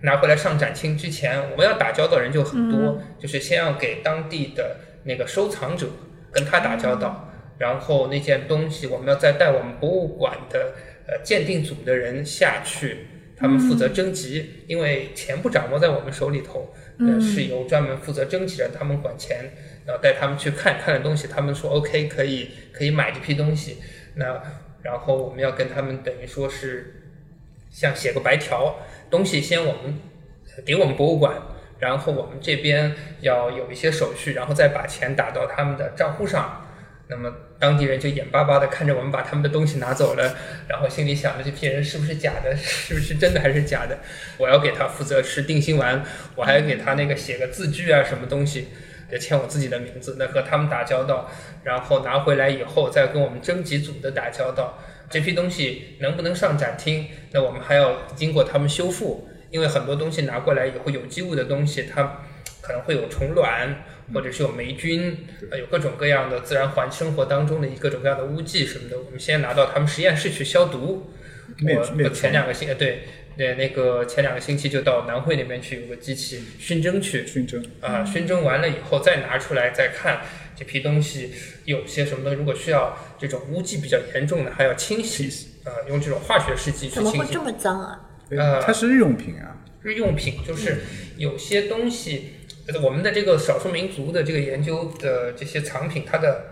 [0.00, 5.86] 拿回来上展厅之前，我们要打交道人就很多，就是先要给当地的那个收藏者
[6.34, 10.74] 跟他打交道，然后那件东西我们要再带我们博物馆的
[11.06, 19.52] 呃鉴定组的人下去，他们负责征集，因为钱不掌握在我们手里头，呃是由专门负责征集人他们管钱，
[19.86, 23.78] 然后带他们去看看的东西，他们说 OK 可以可以买这批东西，
[24.16, 24.42] 那
[24.82, 27.02] 然后我们要跟他们等于说是
[27.70, 28.76] 像写个白条，
[29.08, 29.98] 东西先我们
[30.56, 31.40] 呃给我们博物馆，
[31.78, 36.60] 然后我们这边要有一些手续，然后再把钱打到他们的账户上。
[37.06, 40.34] 那么当地人就眼巴巴地看着我们把他们的东西拿走了，
[40.66, 43.98] 然后心里想着这批人是不是假的，是不是真的还是假的？
[44.38, 46.02] 我要给他负责吃定心丸，
[46.34, 48.68] 我还给他那个写个字据啊，什么东西，
[49.10, 51.30] 要签我自己的名字，那和他们打交道，
[51.62, 54.78] 然后拿回来以后再跟我们征集组的打交道。
[55.10, 57.06] 这批东西能不能上展厅？
[57.32, 62.24] 那我们还要经过他们修复，因为很多东西拿过来以后，有机物的东西它
[62.60, 65.16] 可能会有虫卵，或者是有霉菌，
[65.48, 71.12] 呃，有各种各样的自然环生活当中的各种各样的污迹什么的，我们先拿到他们实验室去消毒。
[71.58, 73.04] 灭我我前两个星呃对
[73.36, 80.22] 对那个前两个星期就到南汇那边去有个机器熏蒸去，熏蒸，啊，熏蒸完了以后再拿出来再看
[80.56, 81.32] 这批东西
[81.64, 85.28] 有些什么东西，如果需要这种污迹比较严重的，还要清洗，
[85.62, 87.40] 啊，用这种化学试剂去清洗怎么会这。
[87.40, 88.00] 么脏啊？
[88.30, 90.82] 呃它是日用品啊，日用品就是
[91.16, 92.32] 有些东西，
[92.66, 96.44] 呃我们的这个少数民族的这个研究的这些藏品，它的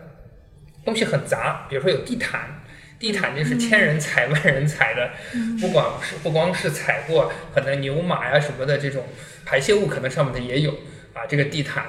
[0.85, 2.63] 东西很杂，比如说有地毯，
[2.99, 5.11] 地毯就是千人踩万人踩的，
[5.61, 9.05] 不光是不光是踩过，可能牛马呀什么的这种
[9.45, 10.73] 排泄物，可能上面的也有
[11.15, 11.25] 啊。
[11.29, 11.87] 这个地毯，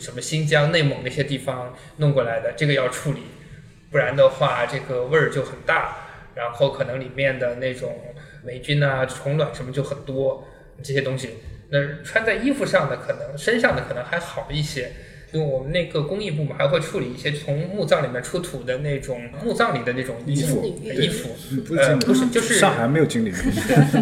[0.00, 3.22] 什么新疆、内蒙那些地方弄过来的，这个要处理，
[3.90, 5.96] 不然的话这个味儿就很大。
[6.36, 7.96] 然后可能里面的那种
[8.44, 10.46] 霉菌啊、虫卵什么就很多，
[10.82, 11.30] 这些东西。
[11.70, 14.92] 那穿在衣服上的可能身上的可能还好一些，
[15.32, 20.64] 因为我们那个工艺部门还会处理一些从墓葬里面出土的那种墓葬里的那种衣服。
[20.64, 21.02] 衣服。
[21.02, 23.34] 衣服，嗯不是呃不是就是上海没有精灵，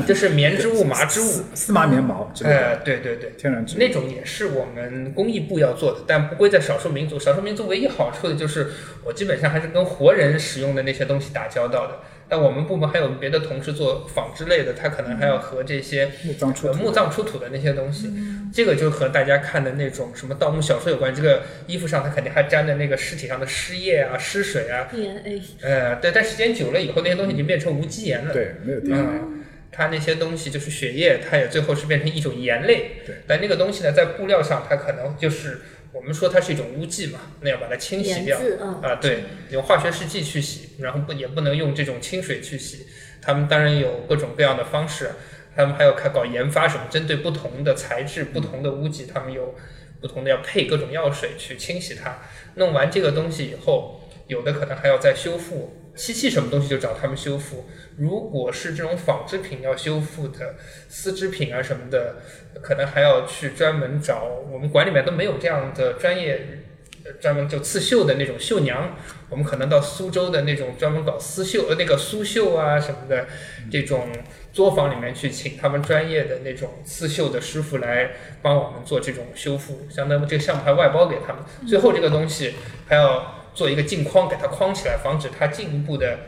[0.06, 3.78] 就是棉织物、麻织物， 丝丝麻棉毛呃，对对对，天然植物。
[3.78, 7.18] 那种也是我们工艺部要做的，但不归在少数民族。
[7.18, 8.72] 少数民族唯一好处的就是
[9.04, 12.00] 我基本上还是跟活人使用的那些东西打交道的。
[12.32, 18.10] 但我们部门还有别的同事做纺织类的，他可能还要和这些墓葬出土呃墓葬出土的那些东西，
[18.54, 21.14] 这个就和大家看的那种什么盗墓小说有关。
[21.14, 28.32] 这个衣服上它肯定还沾着那个尸体上的尸液啊、尸水啊，DNA 呃，对，但时间久了以后，那些东西已经变成无机盐了。
[28.32, 32.92] 对，没有 DNA，嗯，它那些东西就是血液，它也最后是变成一种盐类。
[33.04, 35.60] 对，但那个东西呢，在布料上，它可能就是
[35.92, 38.38] 我们说它是一种污迹嘛，那要把它清洗掉。
[38.82, 42.86] 啊，对，用化学试剂去洗，然后不也不能用这种清水去洗。
[43.20, 45.10] 他们当然有各种各样的方式，
[45.54, 49.54] 他们还要开搞研发什么，针对不同的材质、不同的污迹，他们有
[50.00, 52.18] 不同的要配各种药水去清洗它。
[52.54, 55.76] 弄完这个东西以后，有的可能还要再修复。
[55.94, 57.66] 漆器什么东西就找他们修复。
[57.96, 60.54] 如果是这种纺织品要修复的
[60.88, 62.16] 丝织品啊什么的，
[62.62, 66.60] 可能还要去专门找我们馆里面都没有这样的专业。
[67.04, 68.96] 呃专门就刺绣的那种绣娘，
[69.28, 73.26] 我们可能到苏州的那种专门搞丝绣呃那个苏绣啊什么的
[73.72, 74.06] 这种
[74.52, 81.42] 作坊里面去请他们专业的那种刺绣的师傅来帮我们做这种修复，相当于这个项目还外包给他们。
[81.66, 82.54] 最后这个东西
[82.86, 86.18] 还要做一个镜框，给它框起来，防止它进一步的。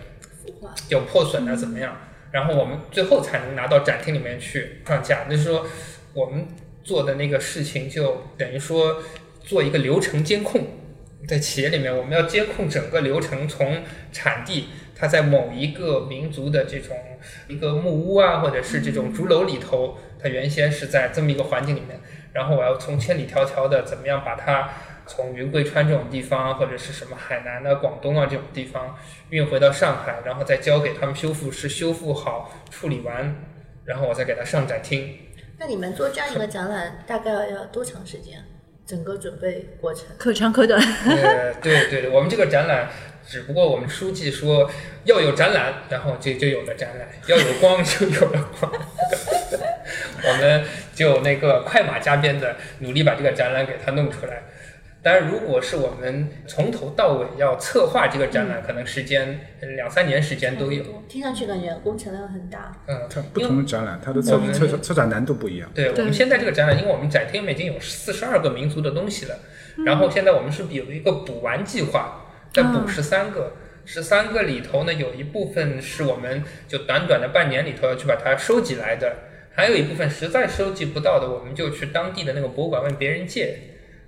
[0.89, 1.97] 有破损啊怎么样，
[2.31, 5.25] 然后我们最后才能拿到展厅里面去上架。
[5.25, 5.67] 就是说，
[6.13, 6.47] 我们
[6.83, 9.03] 做的那个事情就等于说
[9.41, 10.67] 做一个流程监控，
[11.27, 13.83] 在企业里面我们要监控整个流程，从
[14.13, 16.95] 产地它在某一个民族的这种
[17.49, 21.99] 一个木屋啊，或者是这种竹楼里头，它原先是在这么一个环境里面，
[22.35, 24.69] 然后我要从千里迢迢的怎么样把它。
[25.07, 28.97] 从云贵川这种地方，或者是什么海南啊、广东啊这种地方
[29.31, 33.35] 运回到上海，然后再交给他们修复师修复好、处理完，
[33.85, 35.19] 然后我再给它上展厅。
[35.59, 38.43] 那你们做这样一个展览，大概要多长时间？
[38.87, 40.05] 整个准备过程？
[40.19, 40.79] 可长可短。
[40.81, 42.91] 呃，对对对，我们这个展览，
[43.27, 44.71] 只不过我们书记说
[45.05, 48.71] 要有展览，然后就就有了展览；要有光就有了光。
[50.27, 50.65] 我们
[50.95, 54.43] 就那个快马加鞭的努力把这个展览给它弄出来。
[55.05, 60.83] 当然，如果是我们从头到尾要策划这个展览，可能时间呃两三年时间都有。
[61.07, 62.73] 听上去感觉工程量很大。
[62.87, 65.71] 嗯，它不同的展览，它的策策策展难度不一样。
[65.75, 69.39] 对我们现在这个展览，因为我们展厅里面已经有四十二个民族的东西了，
[69.85, 73.53] 然后现在我们是有一个补完计划，再补十三个，
[73.85, 79.15] 十三个里头呢，有一部分是我们就短短的半年里头要去把它收集来的，
[79.53, 83.59] 还有一部分实在收集不到的，我们就去当地的那个博物馆问别人借，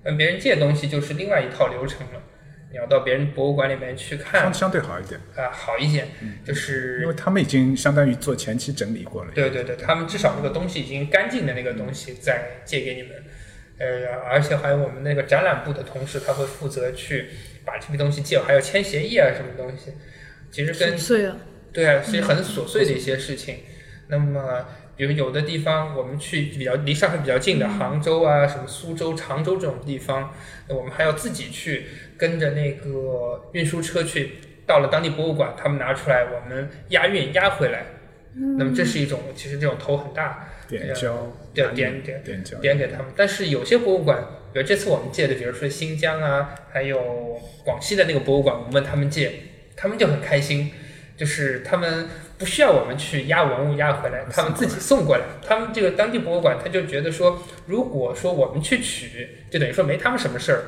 [0.07, 2.23] 问别人借东西就是另外一套流程了。
[2.69, 6.09] 你要到别人博物馆里面去看相相对好一点，啊、好一点，
[6.45, 9.31] 就是因为他们已经相当于做前期整理过了。
[9.33, 13.13] 对对对，他们至少那个东西已经干净的那个东西再借给你们，
[13.79, 17.29] 呃，而且还有我们那个展览部的同事，他会负责去
[17.65, 19.93] 把这个东西借，还有签协议啊什么东西，
[20.51, 21.39] 其实跟碎了，
[21.73, 23.61] 对啊，是很琐碎的一些事情。
[24.09, 30.33] 那么，比如有的地方我们去比较离上海比较近的杭州啊、什么苏州、常州这种地方，
[30.69, 34.33] 我们还要自己去跟着那个运输车去，
[34.67, 37.85] 到了当地博物馆，他们拿出来，我们押运押回来。
[38.59, 43.07] 那么这是一种，其实这种头很大，点交，点点点交，点给他们。
[43.17, 49.33] 但是有些博物馆，比如这次我们借的，比如说新疆啊，还有广西的那个博物馆，我们问他们借，
[49.75, 50.71] 他们就很开心，
[51.17, 55.23] 就是他们不需要我们去押文物押回来，他们自己送过来。
[55.47, 60.63] 他们这个当地博物馆他就觉得说，如果说我们去取，就等于说没他们什么事儿，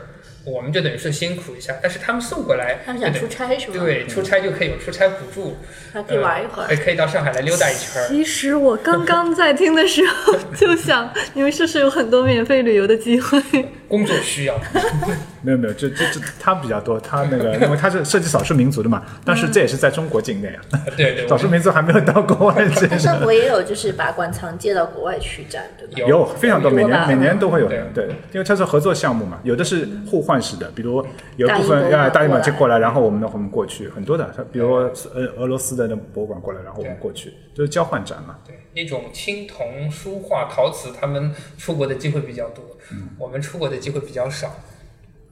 [0.44, 1.74] 我们就等于是辛苦一下。
[1.82, 5.58] 但是他们送过来，他们想出差是吗？，对，出差就可以有出差补助，
[5.92, 6.66] 还可以玩一会儿。
[6.66, 8.08] 还可以到上海来溜达一圈儿。
[8.08, 13.42] 其实我刚刚在听的时候 就想，你们是不是有很多免费旅游的机会？
[13.88, 14.60] 工作需要，
[15.42, 20.60] 没有没有，这这这他比较多，他那个因为他是涉及少数民族的嘛，但是这也是在中国境内啊，
[20.96, 22.86] 对对， 少数民族还没有到国外去。
[22.88, 25.92] 但上国也有，就是把馆藏借到国外去展，对吧？
[25.96, 31.04] 有有非常多，每年每年都会有对的，对，因为它是合作项目嘛，有的是互换式的，比如
[31.36, 32.44] 有一部大英博物馆分要大英馆过来。
[32.44, 34.92] 接过来，然后我们呢我们过去，很多的，比如俄
[35.36, 38.36] 俄罗斯的那博物馆过来，然后我们过去，就是交换展嘛。
[38.46, 42.77] 对，那种青铜、书画、陶瓷，他们出国的机会比较多，嗯
[43.18, 44.60] 我们出国的机会比较少。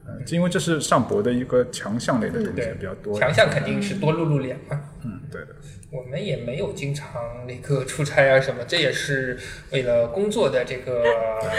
[0.09, 3.19] 嗯，因为这是上博的一个强项类的东西比较多。
[3.19, 4.79] 强项肯定是多露露脸嘛。
[5.03, 5.47] 嗯，对的。
[5.89, 9.37] 我们也没有经常那个出差啊什么，这也是
[9.71, 11.03] 为了工作的这个。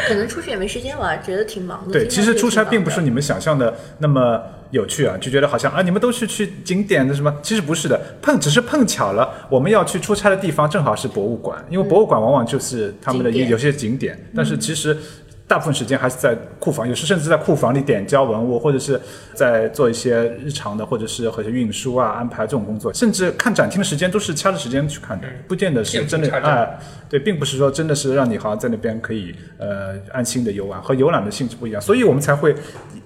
[0.07, 1.93] 可能出去也没时间玩，觉得挺忙的。
[1.93, 7.35] 对，其实出差并不是你们想象的那么有趣啊，就觉得好像啊，你们都是去景点的什么？
[7.43, 14.97] 其实不是的，碰只是碰巧了，我们要去出差的地方正好是博物馆，因为博物馆往往就是他们的景点有些景点，但是其实。
[15.49, 19.01] 大部分时间还是在库房，有时甚至在库房里点交文物，或者是
[19.35, 32.55] 在做一些日常的，或者是和运输啊、安排这种工作，甚至看展厅的时间都是掐着时间去看的，不见得是真的缝插针哎，对，并不是说真的是让你好像在那边可以呃安心的游玩，和游览的性质不一样，所以我们才会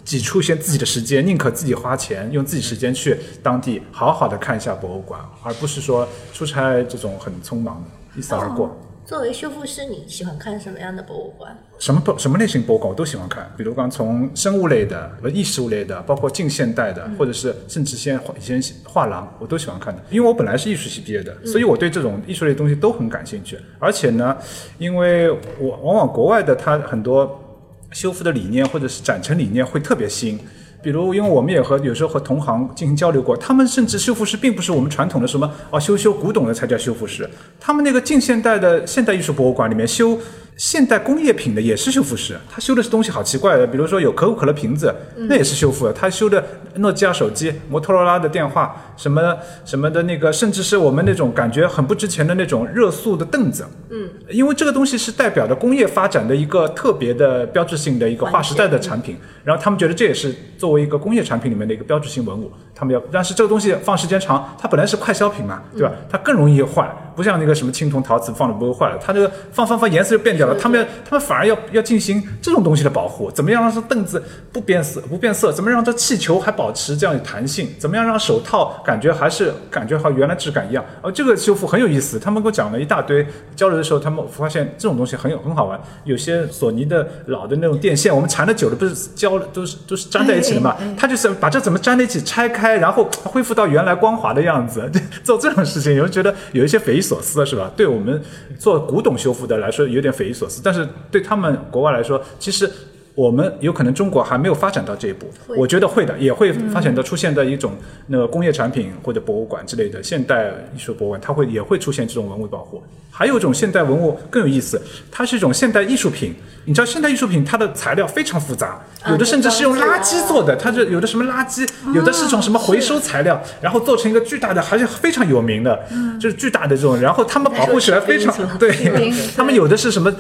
[0.05, 8.77] 挤出一些自己的时间，宁可自己花钱，用自己时间去当地好好的看一下博物馆，而不是说出差这种很匆忙的一扫而过。
[9.05, 11.57] 作为修复师，你喜欢看什么样的博物馆？
[11.83, 20.01] 什么博什么类型博物馆我都喜欢看，比如刚从生物类的、和艺术类的，包括近现代的，或者是甚至现以前画廊，我都喜欢看的。
[20.09, 23.59] 因为我本来是艺术系毕业的，所以我对这种艺术类东西都很感兴趣。
[23.81, 24.37] 而且呢，
[24.79, 30.39] 因为我往往国外的它很多修复的理念或者是展陈理念会特别新。
[30.81, 37.29] 比如，因为我们也和有时候和同行进行交流过，他们甚至修复师并不是我们传统的什么哦修修古董的才叫修复师，
[37.61, 40.19] 他们那个近现代的现代艺术博物馆里面修
[40.57, 46.45] 现代工业品的也是修复师，他修的是东西好奇怪的，比如说有可口可乐瓶子，那也是修复的，他修的
[46.77, 65.93] 诺基亚手机、摩托罗拉的电话什么什么的那个，甚至是我们那种感觉很不值钱的那种热塑的凳子，嗯，因为这个东西是代表着工业发展的一个特别的标志性的一个划时代的产品，然后他们觉得这也是作为一个工业产品里面的一个标志性文物，他们要，但是这个东西放时间长，它本来是快消品嘛，对吧？
[66.11, 75.53] 它更容易坏，不像那个什么青铜陶瓷放了不会坏了，它这个放放放颜色就变掉了，他们要他们反而要要进行这种东西的保护，怎么样让这凳子不变色不变色？
[75.53, 77.69] 怎么让这气球还保持这样的弹性？
[77.79, 80.85] 怎么样让手套感觉还是感觉和原来质感一样？
[81.03, 83.27] 哦，这个修复很有意思，他们给我讲了一大堆。
[83.55, 85.81] 交流的时候，他们发现这种东西很有很好玩。
[86.05, 90.77] 有些索尼的老的那种电线，我们缠的久了，不是胶，都是都是粘在一起的嘛？
[90.97, 94.91] 他就是把这怎么粘在一起拆开，然后恢复到原来光滑的样子。
[95.25, 97.71] 做这种事情，有人觉得有一些匪夷所思，是吧？
[97.77, 98.21] 对我们
[98.59, 102.71] 做古董修复的来说有点匪夷所思，但是对他们国外来说，其实
[103.15, 107.73] 我们有可能中国还没有发展到这一步，我觉得会的，也会发展到出现的一种
[108.07, 112.83] 那个工业产品或者博物馆之类的现代艺术博物馆，它会也会出现这种文物保护。
[113.11, 116.35] 还有一种现代文物更有意思，它是一种现代艺术品。
[116.65, 125.79] 你知道现代艺术品它的材料非常复杂，有的甚至是用垃圾做的，它就有的什么垃圾，有的是从什么回收材料，然后做成一个巨大的，还是非常有名的，
[126.21, 128.73] 就是巨大的这种，然后他们保护起来非常对，
[129.37, 130.13] 他们有的是什么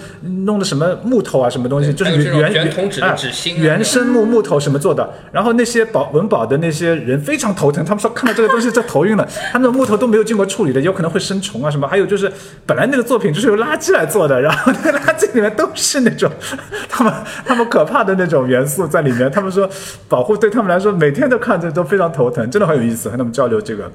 [0.44, 12.30] 弄的什么木头啊，什么东西，就是原圆筒纸的哎纸芯啊原生木木头什么做的，然后那些保文保的那些人非常头疼，他们说看到这个东西就头晕了， 他们的木头都没有经过处理的，有可能会生虫啊什么，还有就是
[12.66, 16.30] 本来那个作品就是由垃圾来做的，然后那个垃圾里面都是那种
[16.88, 17.12] 他们
[17.44, 19.68] 他们可怕的那种元素在里面，他们说
[20.08, 23.90] 保护对他们来说每天都看着都非常头疼，真的很有意思，和他们交流这个。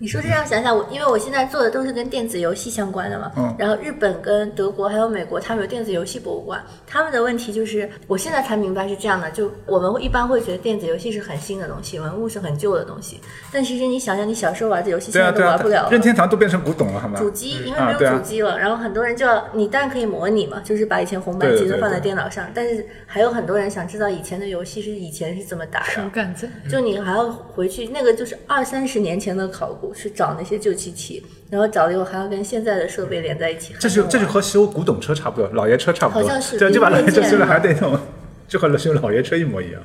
[0.00, 13.20] 你说这样想想，我因为我现在做的都是跟电子游戏相关的嘛，嗯然后日本跟德国还有美国，他们有电子游戏博物馆，他们的问题就是，我现在才明白是这样的，就我们会一般会觉得电子游戏是很新的东西，文物是很旧的东西，
[13.52, 15.90] 但其实你想想，你小时候玩的游戏对啊对啊现在都玩不了，了。
[15.90, 17.18] 任天堂都变成古董了，好吗？
[17.18, 26.48] 主机因为没有主机了，然后很多人就要你当然可以模拟嘛，就是把以前红白机对对都放在电脑上，但是还有很多人想知道以前的游戏是以前是怎么打的，手感在。
[26.70, 33.74] 就你还要回去，那个就是二三十年前的考古，去找那些旧机器，然后找了以后还要跟现在的设备连在一起。
[33.78, 37.98] 这就这就和修古董车差不多，老爷车差不多，好像是对，就把老爷车修了还得弄，
[38.46, 39.82] 就和修老爷车一模一样。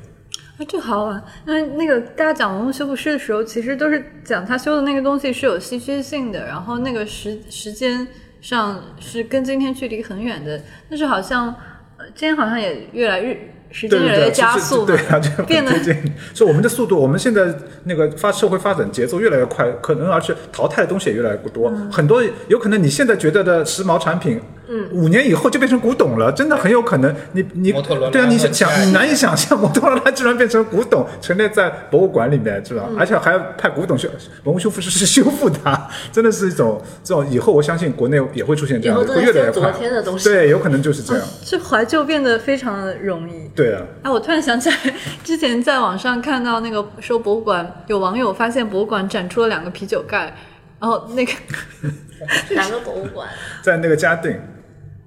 [0.57, 1.23] 啊，这好好玩！
[1.47, 8.07] 因为那个大家讲文物修复师的时候，其实都是讲他修的那个东西是有稀缺性的，然后那个时时间
[8.39, 10.61] 上是跟今天距离很远的。
[10.87, 11.47] 但是好像，
[11.97, 13.35] 呃，今天好像也越来越
[13.73, 16.13] 时间对对对，越来越加速，对啊，这个变得很接近。
[16.33, 17.53] 所以我们的速度，我们现在
[17.85, 21.69] 那个发社会发展节奏越来越快，可能而且淘汰的东西也越来越多。
[21.69, 27.13] 嗯很多有可能你现在觉得的时髦产品，嗯，五年以后就变成古董了，真的很有可能。
[27.33, 32.85] 你你摩托罗拉对啊，你想你难以想象摩托罗拉居然变成古董，陈列在博物馆里面，是吧？
[32.89, 34.07] 嗯而且还要派古董修
[34.43, 39.71] 文物修复师去 修复它，真的是一种这种以后我相信国内也会出现这样的，会越来越快。
[39.71, 41.25] 昨天的东西对，有可能就是这样。
[41.43, 43.49] 这怀旧变得非常容易。
[43.55, 43.81] 对啊。
[44.01, 44.75] 哎，我突然想起来，
[45.23, 50.35] 之前在网上看到那个说博物馆有网友发现博物馆展出了两个啤酒盖，
[50.79, 51.31] 然后那个
[52.55, 53.29] 哪个博物馆？
[53.63, 54.37] 在那个嘉定，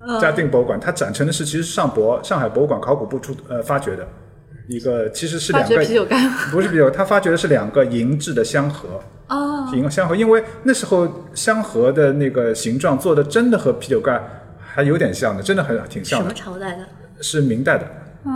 [0.00, 4.06] 嗯嘉定博物馆，它展成的是其实上博上海博物馆考古部出呃发掘的
[4.68, 6.16] 一个，其实是两个啤酒盖
[6.50, 8.88] 不是啤酒，他发掘的是两个银制的香盒。
[9.28, 14.20] 哦，银香盒，因为那时候香盒的那个形状做的真的和啤酒盖
[14.60, 16.34] 还有点像的，真的很挺像的什么。
[16.34, 16.86] 朝代的？
[17.20, 17.84] 是明代的，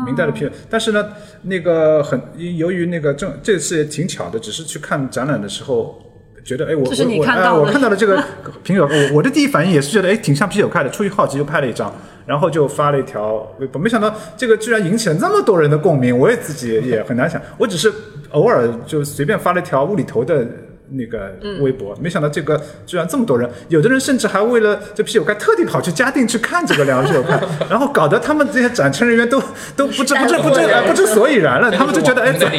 [0.06, 0.50] 明代的啤酒。
[0.68, 1.08] 但是呢，
[1.42, 6.00] 那个很由于那个正这次也挺巧的，只是去看展览的时候。
[6.42, 8.16] 觉得哎，我我我我看到了这个
[8.64, 17.92] 啤酒，我我的第一反应也是觉得哎，挺像啤酒盖的，出于好奇就拍了一张，然后就发了一条微博，没想到这个居然引起了那么多人的共鸣，我也自己也很难想，我只是
[18.30, 20.44] 偶尔就随便发了一条无厘头的。
[20.92, 29.40] 那个微博，没想到这个居然这么多人，有的人甚至还为了这啤酒盖特地跑去嘉定去看这个两个啤酒盖，然后搞得他们这些展陈人员都
[29.76, 32.54] 都不知不知 不知哎不知所以然了，他们就觉得哎怎么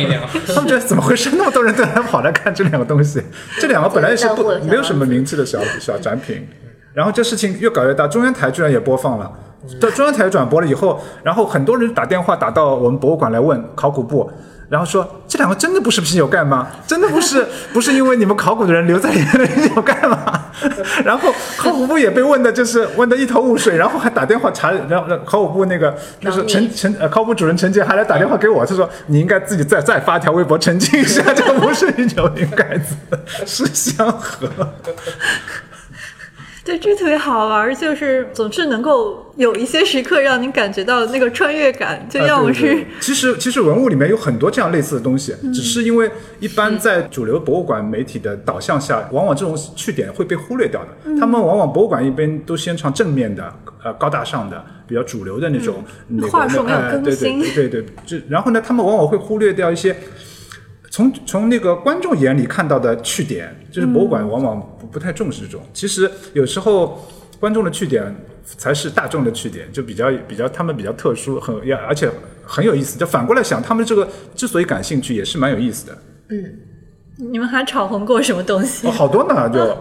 [0.48, 1.30] 他们觉得怎么回事？
[1.34, 3.22] 那么多人都来跑来看这两个东西，
[3.60, 6.48] 这两个本来是不没有什么名气的小小展品，
[6.94, 9.32] 然后这事情越搞越大，中央台居然也播放了。
[9.80, 14.28] 到中央台转播了以后，然后很多人打电话打到我们博物馆来问考古部，
[14.72, 16.66] 然后说这两个真的不是啤酒盖吗？
[16.88, 20.46] 真的不是 不是因为你们考古的人留在里面的啤酒盖吗？
[21.04, 32.96] 然后考古部也被问的就是问的一头雾水，然后还打电话查，然后考古部那个就是陈陈呃考古主任陈杰还来打电话给我，他说你应该自己再再发条微博澄清一下，这不是啤酒瓶盖子，
[33.46, 34.48] 是香盒。
[36.66, 50.90] 对，这特别好玩，就是总是能够有一些时刻让你感觉到那个穿越感，就要么是啊对对其实其实文物里面有很多这样类似的东西，只是因为一般在主流博物馆媒体的导向下，往往这种去点会被忽略掉的。
[51.20, 53.52] 他们往往博物馆一边都宣传正面的、
[53.84, 59.96] 呃高大上的、比较主流的那种、那个话术没有哎对更新对对对对，这然后呢，他们往往会忽略掉一些。
[60.92, 65.62] 从从那个观众眼里看到的去点，就是博物馆往往不不太重视这种。
[65.74, 68.14] 其实有时候观众的去点
[68.44, 72.12] 才是大众的去点，就比较比较他们比较特殊，很也而且
[72.46, 73.00] 很有意思。
[73.00, 75.98] 就反过来想，他们这个之所以感兴趣，也是蛮有意思的。
[76.28, 76.60] 嗯
[77.18, 78.92] 你们还炒红过什么东西哦，？
[78.92, 79.78] 好多呢，就哦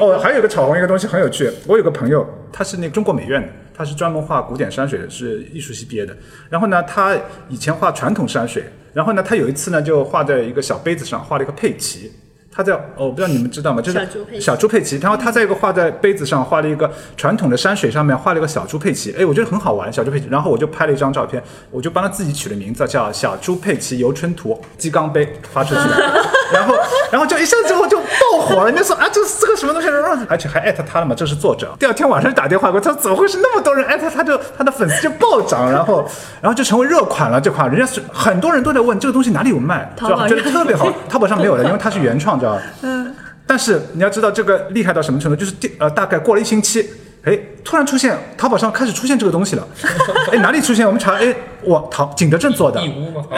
[0.00, 1.50] 哦，还有一个炒红一个东西很有趣。
[1.66, 6.14] 我有个朋友，他是那个中国美院的，他是专门画古典山水的，是艺术系毕业的。
[6.50, 7.16] 然后呢，他
[7.48, 8.64] 以前画传统山水，
[8.96, 12.10] 然后呢，他有一次呢就画在一个小杯子上画了一个佩奇。
[12.56, 13.82] 他在哦我不知道你们知道吗？
[13.82, 13.98] 就是
[14.40, 20.26] 小猪佩奇然后他在一个画在杯子上画了一个传统的山水上面画了一个小猪佩奇，哎，我觉得很好玩，小猪佩奇。
[20.30, 26.74] 然后我就拍了一张照片，我就帮他自己取了名字叫小猪佩奇游春图鸡缸杯发出去了， 然后
[27.12, 31.76] 然后就一下子之后就爆火了，人家说啊这是这个什么东西，然后而且还艾特他了嘛，这是作者。
[31.78, 36.08] 第二天晚上就打电话给我，他说怎么会是那么多人艾特他就他的粉丝就暴涨，然后
[36.40, 40.14] 然后就成为热款了，这款人家是很多人都在问这个东西哪里有卖，知道吧？
[40.16, 42.62] 淘宝觉得特别好，淘宝上没有的，因为它是原创，知道吧？
[42.82, 43.14] 嗯。
[43.48, 46.84] 但是你要知道这个厉害到什么程度，就是第呃大概过了一星期，
[47.22, 49.64] 哎，突然出现淘宝上开始出现这个东西了，
[50.32, 50.84] 哎哪里出现？
[50.84, 51.32] 我们查，哎
[51.62, 52.80] 我淘景德镇做的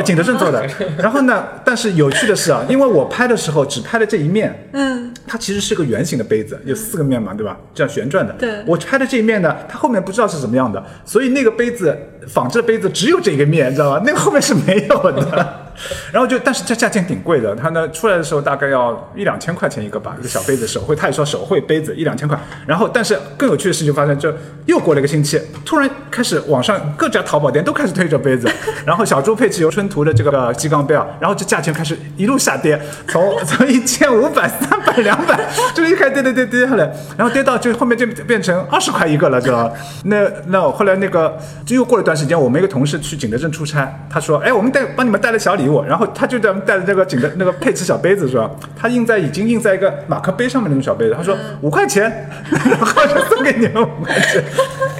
[0.03, 0.67] 景德镇做的。
[0.97, 7.55] 然后呢，但是有趣的是啊，因为我拍的时候只拍了这一面，嗯，它其实是个圆形的杯子，有四个面嘛，对吧？
[7.75, 8.33] 这样旋转的。
[8.39, 11.95] 对我拍的这一面呢，它后面不知道是怎么样的，所以那个杯子
[12.27, 14.03] 仿制的杯子只有这个面，你知道吧？
[14.07, 15.68] 那个后面是没有的。
[16.13, 22.39] 然后就，但是这价钱挺贵的，它呢出来的时候大概要一两千块钱一个吧，一个小杯子手绘，他也说手绘杯子一两千块。
[22.67, 24.33] 然后，但是更有趣的事情就发生，就
[24.67, 28.49] 又过了一个星期，突然开始网上各家淘宝店都开始推这杯子，
[28.85, 39.75] 然后小猪佩奇游春图的这个鸡缸杯啊，然后这价钱开始一路下跌，从从一千五百、三百、两百，就一开始跌跌跌跌下来，然后跌到就后面就变成二十块一个了，知道吧？
[40.05, 48.51] 那那后来那个就又过了一段时间，我们一个同事去景德镇出差，他说，哎，我们带帮你们带了小礼物，然后他就在带着这个景的那个佩奇小杯子是吧？
[48.75, 52.05] 他印在已经印在一个马克杯上面那种小杯子，他说五块钱，
[52.51, 54.43] 然后就送给你们五块钱。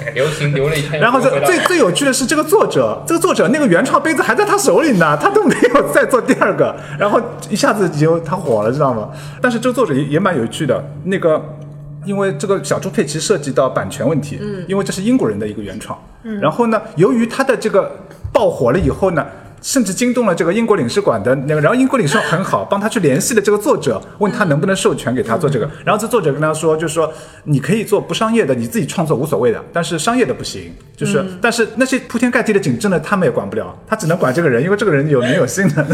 [0.05, 9.09] 哎 流行流了一天，然后这最最有趣的是，这个作者，这个作者那个原创杯子还在他手里呢，他都没有再做第二个，然后一下子就他火了，知道吗？
[9.39, 11.41] 但是这个作者也也蛮有趣的，那个。
[12.05, 17.91] 因为这个小猪佩奇涉及到版权问题，嗯，因为这是英国人的一个原创，嗯，然后呢，由于他的这个
[18.31, 19.23] 爆火了以后呢，
[19.61, 27.11] 甚至惊动了这个英国领事馆的那个，然后英国领事馆很好，帮他去联系了这个作者，问他能不能授权给他做这个，然后这作者跟他说，就是说
[27.43, 35.85] 你可以做不商业的，你自己创作无所谓的，但是商业的不行，就是，但是那些铺天盖地的景致呢，他们也管不了，他只能管这个人，因为这个人有名有姓的？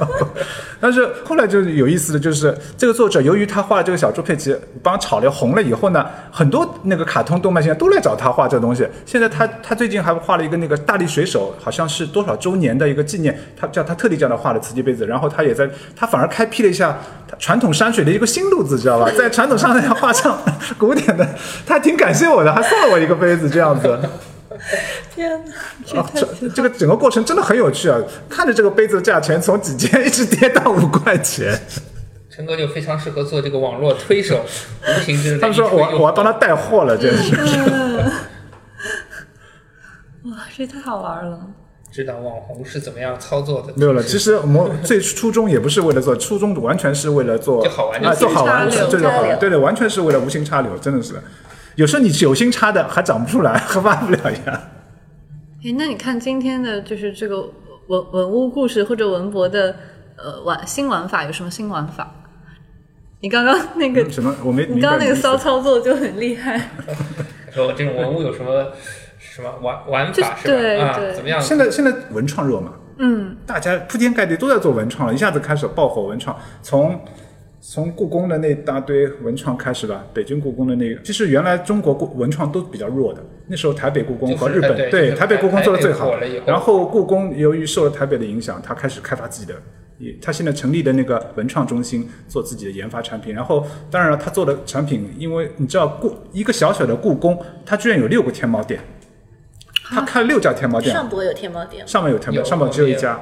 [0.80, 8.86] 但是后来就有意思的就是，这个作者由于他画了这个小猪佩奇，帮他炒了红了以后呢，很多那个卡通动漫现在都来找他画这个东西。
[9.04, 16.98] 现在他他最近还画了一个那个大力水手，好像是多少周年的一个纪念，他叫他特地叫他画的瓷器杯子，然后他也在他反而开辟了一下
[17.38, 19.10] 传统山水的一个新路子，知道吧？
[19.16, 20.38] 在传统上面画上
[20.78, 21.26] 古典的，
[21.66, 23.98] 他还挺感谢我的，还送了我一个杯子这样子。
[25.14, 25.42] 天
[25.94, 27.98] 哪，啊，这这个整个过程真的很有趣啊！
[28.28, 31.58] 看着这个杯子的价钱从几千一直跌到五块钱，
[32.28, 34.44] 陈哥就非常适合做这个网络推手，
[34.82, 37.34] 无形之中他们说我我要帮他带货了，真是。
[40.24, 41.40] 哇，这太好玩了。
[41.90, 43.72] 知道网红是怎么样操作的。
[43.76, 51.14] 没有了，其实我们最初衷也不是为了做，初衷完全是为了做就好玩做好玩，无心插柳对对好玩，插柳对对，完全是为了无心插柳，真的是。
[51.76, 54.52] 有时候你有心插的还长不出来，还 发不了芽。
[55.64, 57.40] 哎，那你看今天的就是这个
[57.88, 59.74] 文文物故事或者文博的
[60.16, 62.14] 呃玩新玩法有什么新玩法？
[63.22, 64.34] 你刚刚那个，什么？
[64.42, 66.70] 我没你刚刚那个骚骚，操作就很厉害。
[67.52, 68.72] 说这种文物有什么
[69.30, 70.86] 什么玩玩法是对吧？
[70.86, 71.40] 啊，怎么样？
[71.40, 77.00] 现在现在文创热嘛，嗯，大家铺天盖地都在做文创了，一下子开始爆火文创，从
[77.60, 86.12] 从故宫的那大堆文创开始吧，北京故宫的那个，其实原来中国故文创都比较弱的，那时候台北故宫和日本、就是哎对台北故宫做的最好
[86.44, 89.56] 然后故宫由于受了台北的影响，它开始开发自己的。
[89.98, 93.34] 也，他现在成立的那个文创中心，做自己的研发产品。
[93.34, 98.80] 然后，当然了，他做的产品，因为你知道故一个小小的故宫，它居然有六个天猫店，
[99.90, 103.20] 他开了六家天猫店，上博有天猫店，上面有天猫，上博只有一家。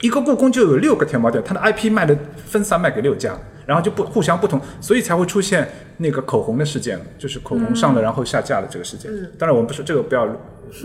[0.00, 2.16] 一个故宫就有六个天猫店，他的 IP 卖的
[2.46, 9.10] 分散卖给六家，然后就不互相不同，所以才会出现那个口红的事件，就是口红上了然后下架的这个事件。
[9.36, 10.32] 当然我们不是这个不要不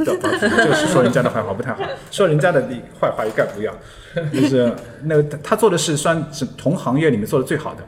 [0.04, 3.72] 要 这个是说人家的坏话不太好，说人家的利坏话一概不要。
[4.34, 4.74] 就是
[5.06, 7.84] 那个他做的是算是同行业里面做的最好的。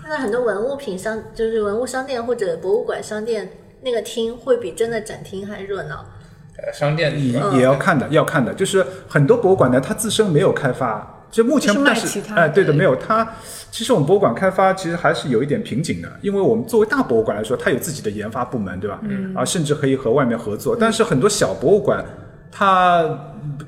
[0.00, 3.50] 现在很多文物品商，就是文物商店或者博物馆商店，
[3.82, 6.06] 那个厅会比真的展厅还热闹。
[6.62, 13.26] 呃商店也也要看的，要看的，就是很多博物馆呢，它自身没有开发，就目前但是哎，对的，没有它。
[13.70, 18.98] 其实我们博物馆开发其实还是有一点瓶颈的，因为我们作为大博物馆来说，它有自己的研发部门，对吧？
[19.02, 19.34] 嗯。
[19.34, 22.04] 啊，甚至可以和外面合作，但是很多小博物馆。
[22.50, 23.04] 它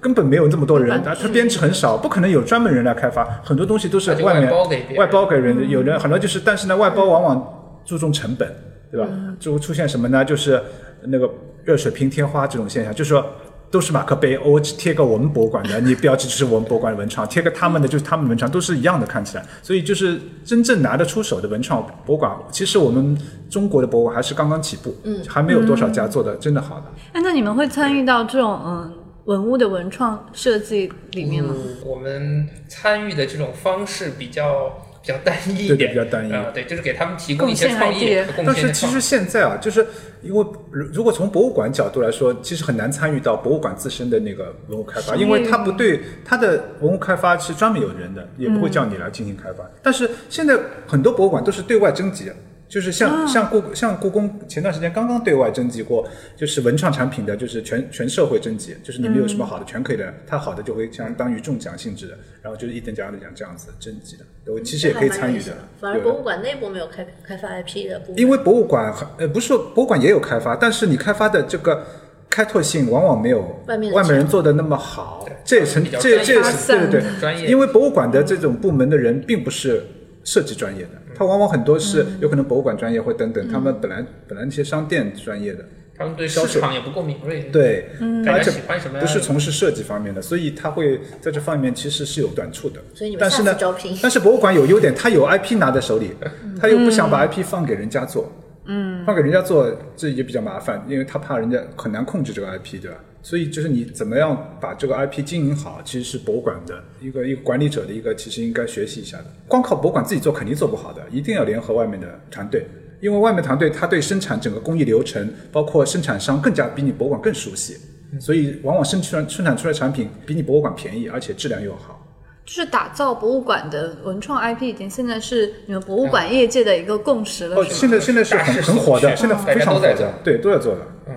[0.01, 8.51] 根本没有这么多人，它它编制很少，不可能有专门人来开发，很多东西都是外面外包给别人外包给人，有人很多就是，但是呢，外包往往注重成本，
[8.91, 9.07] 对吧？
[9.39, 10.25] 就会出现什么呢？
[10.25, 10.61] 就是
[11.03, 11.31] 那个
[11.65, 13.25] 热水瓶天花这种现象，就是说
[13.71, 19.45] 都是马克杯，我只贴个我们博物馆的，你标记就是我们博物馆的文创，贴个他们的就是他们的文创，都是一样的，看起来。
[19.63, 23.17] 所以就是真正拿得出手的文创博物馆，其实我们
[23.49, 26.87] 中国的博物馆还是刚刚起步，嗯，还没有多少家做的真的好的。
[27.13, 28.93] 哎，那你们会参与到这种嗯
[29.27, 31.55] 文物的文创设计里面吗？
[31.57, 34.73] 嗯我们参与的这种方式比较
[35.03, 38.55] 比较单一一点，比较单一啊、对，就是给他们提供一些创意但。
[38.55, 39.87] 是其实现在啊，就是
[40.23, 49.65] 因为如如果从博物馆角度来说，其实很难参与到博物馆自身的那个文物开发，因为它不对它的文物开发是专门有人的，也不会叫你来进行开发。
[49.83, 52.31] 但是现在很多博物馆都是对外征集。
[52.71, 65.53] 就是像、像故像故宫前段时间刚刚对外征集过，就是文创产品的，就是全全社会征集，就是你们有什么好的全可以的，它好的就会相当于中奖性质的，然后就是一等奖二等奖这样子征集的，我其实也可以参与的。
[65.81, 68.19] 反而博物馆内部没有开开发 IP 的部分。
[68.21, 71.85] 因为博物馆很呃不是说博物馆也有开发，但是你开发的这个
[72.29, 79.85] 开拓性往往没有外面外面人做的那么好，这也成这这也是对对对，因为博物馆的这种部门的人并不是
[80.23, 80.91] 设计专业的，
[81.21, 85.63] 他往往很多是有可能博物馆专业或等等，他们本来本来那些商店专业的，
[85.95, 86.55] 他们对销售。
[86.55, 87.91] 市场也不够敏锐，对，
[88.27, 88.99] 而且喜欢什么？
[88.99, 92.81] 不是从事设计方面的，所以他会在这方面其实是有短处的。
[92.95, 96.13] 所以你们但是呢招聘，但是博物馆有优点， 他有 IP 拿在手里，
[96.59, 98.33] 他又不想把 IP 放给人家做，
[98.65, 102.97] 嗯，放给人家做这也比较麻烦，因为他怕人家很难控制这个 IP，对吧？
[103.23, 109.27] 所以就是你怎么样把这个 IP 经营好，其实是博物馆的一个一个管理者的一个，其实应该学习一下的。
[109.47, 112.67] 光靠博物馆自己做肯定做不好的，一定要联合外面的团队。
[113.01, 117.77] 因为外面团队他对生产整个工艺流程，包括生产商更加比你博物馆更熟悉，
[118.21, 122.07] 所以往往生产生产出来产品比你博物馆便宜，而且质量又好。
[122.45, 127.65] 就是打造博物馆的文创 IP，已经现在是你们博物馆业界的一个共识了，哦？
[127.65, 130.81] 现在现在是很很火的，现在非常火的对，都在做的。
[131.07, 131.15] 嗯，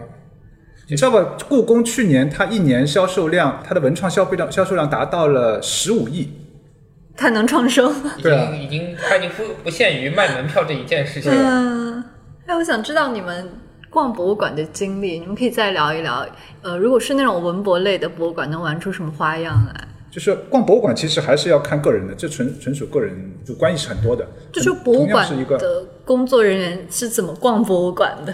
[0.93, 1.35] 你知道吧？
[1.49, 6.29] 故宫去年它一年销售量，它的文创消费量销售量达到了十五亿。
[7.17, 7.91] 它能创收。
[8.19, 11.41] 已对啊已经它已经不不限于卖门票这一件事情了。
[11.43, 12.03] 嗯，
[12.45, 13.49] 哎，我想知道你们
[13.89, 16.23] 逛博物馆的经历，你们可以再聊一聊。
[16.61, 19.87] 呃，如果是那种文博类的博物馆，能玩出什么花样来？
[20.11, 24.23] 就是逛博物馆，其实还是要看个人的，这纯纯属个人主观意识很多的。
[24.51, 25.27] 就是博物馆
[25.57, 28.31] 的工作人员是怎么逛博物馆的？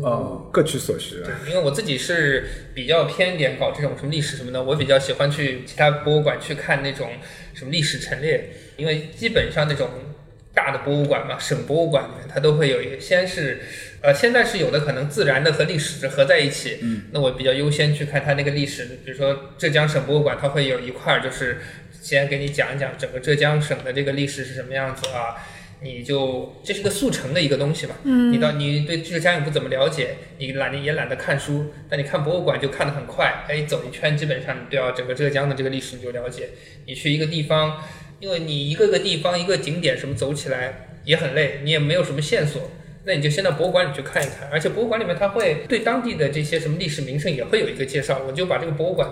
[0.00, 1.30] 呃各取所需啊。
[1.46, 7.10] 因为我自己是比较偏点搞这种什么历史什么的，我比较喜欢去其他博物馆去看那种
[7.52, 9.90] 什么历史陈列，因为基本上那种
[10.54, 13.60] 大的博物馆嘛，省博物馆里面它都会有一个，先是
[14.00, 21.58] 呃现在是有的可能自然的和历史是合在一起，嗯，那我比较优先去看它那个历史，比如说浙江省博物馆，它会有一块儿就是
[22.00, 25.36] 先给你讲一讲整个浙江省的这个历史是什么样子啊。
[25.82, 36.50] 你就这是个速成的一个东西嘛，嗯，你到你对浙江也不怎么了解，你懒得也懒得看书，但你看博物馆就看得很快，哎，走一圈基本上你对要整个浙江的这个历史你就了解。
[36.86, 37.82] 你去一个地方，
[38.20, 42.70] 因为你一个个地方一个景点什么走起来也很累，你也没有什么线索，
[43.04, 49.10] 那你就先到博物馆里去看一看，而且博物馆里面它会对当地的这些什么历史名胜也会有一个介绍，我就把这个博物馆。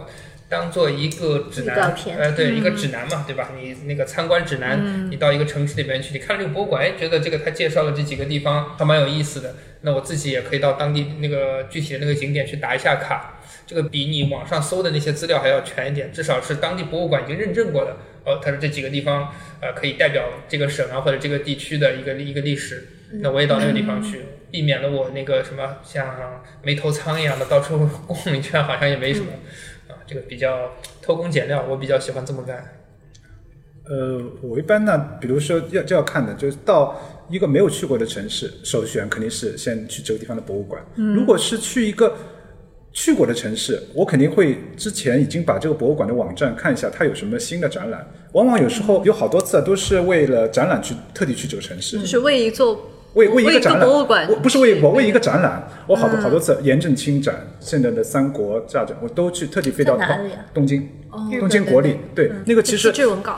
[0.51, 3.53] 当做一个指南，呃，对，一个指南嘛，对吧？
[3.57, 17.97] 你那个参观指南，你到一个城市里面去，你看这个博物馆，哎，觉得这个他介绍的这几个地方还蛮有意思的，那我自己也可以到当地那个具体的那个景点去打一下卡，这个比你网上搜的那些资料还要全一点，至少是当地博物馆已经认证过的。
[18.25, 22.87] 哦，他说这几个地方，呃，可以代表这个省啊或者这个地区的一个一个历史，
[23.23, 24.21] 那我也到那个地方去，
[24.51, 29.27] 避免了我那个什么像没头苍一样的到处逛一圈，好像也没什么。
[29.33, 29.39] 啊，
[30.07, 30.71] 这个比较
[31.03, 32.65] 偷工减料，我比较喜欢这么干。
[33.89, 40.81] 呃，我一般呢，比如说要就要看的，就是到一个没有去过的城市，首选肯定是先去这个地方的博物馆。
[40.95, 42.15] 如果是去一个
[42.93, 48.07] 去过的城市，我肯定会之前已经把这个博物馆的网站看一下，它有什么新的展览。
[48.33, 51.99] 往往有时候有好多次啊都是为了展览去特地去这个城市。
[51.99, 54.29] 就是为一座为为一个个展览，博物馆。
[54.29, 60.45] 我不是为我为一个展览，我好多好多次颜真卿展、现在的三国大展，我都去特地飞到在哪里啊？
[60.55, 60.89] 东京，
[61.39, 62.93] 东京国立，对那个其实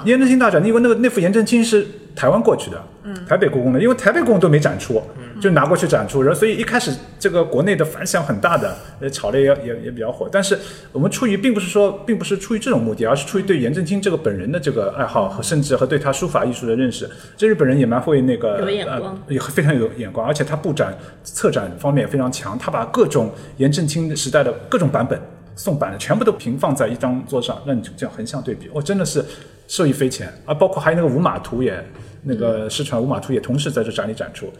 [0.05, 2.85] 颜真卿大展，因为那个那幅颜真卿是台湾过去的，
[3.27, 5.03] 台北故宫的，因为台北故宫都没展出，
[5.43, 10.29] 就拿过去展出，然后所以一开始这个国内的反响很大的，呃，炒的也也也比较火。
[10.31, 10.57] 但是
[10.93, 17.11] 我们出于并不是说，并不是出于这种目的，而是出于对颜真卿这个本人的这个爱好和甚至和对他书法艺术的认识。
[17.37, 25.21] 这日本人也蛮会那个有眼光呃，也非常有眼光，而且他布展、策展方面也非常强，他把各种颜真卿时代的各种版本。
[25.55, 29.23] 宋版的全部都平放在一张桌上，让你这样横向对比，哦，真的是
[29.69, 30.55] 受益匪浅啊！
[30.55, 31.79] 包括还有那个五马图也，
[32.23, 34.51] 那个失传五马图也同时在这展里展出。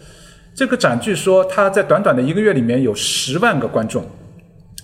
[0.55, 4.05] 这个展据说它在短短的一个月里面有十万个观众，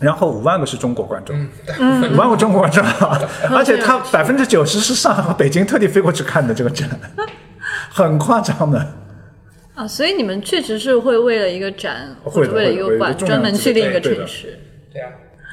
[0.01, 1.37] 然后五万个是中国观众，
[1.79, 2.83] 嗯，五万个中国观众，
[3.55, 6.89] 而且他百分之九十是上海和北京特地飞过去看的这个展，
[7.91, 8.95] 很夸张的。
[9.75, 14.59] 啊，所以你们确实是会为了一个展或会为了一个馆的重量级专门去另一个城市。
[14.93, 15.11] 对啊，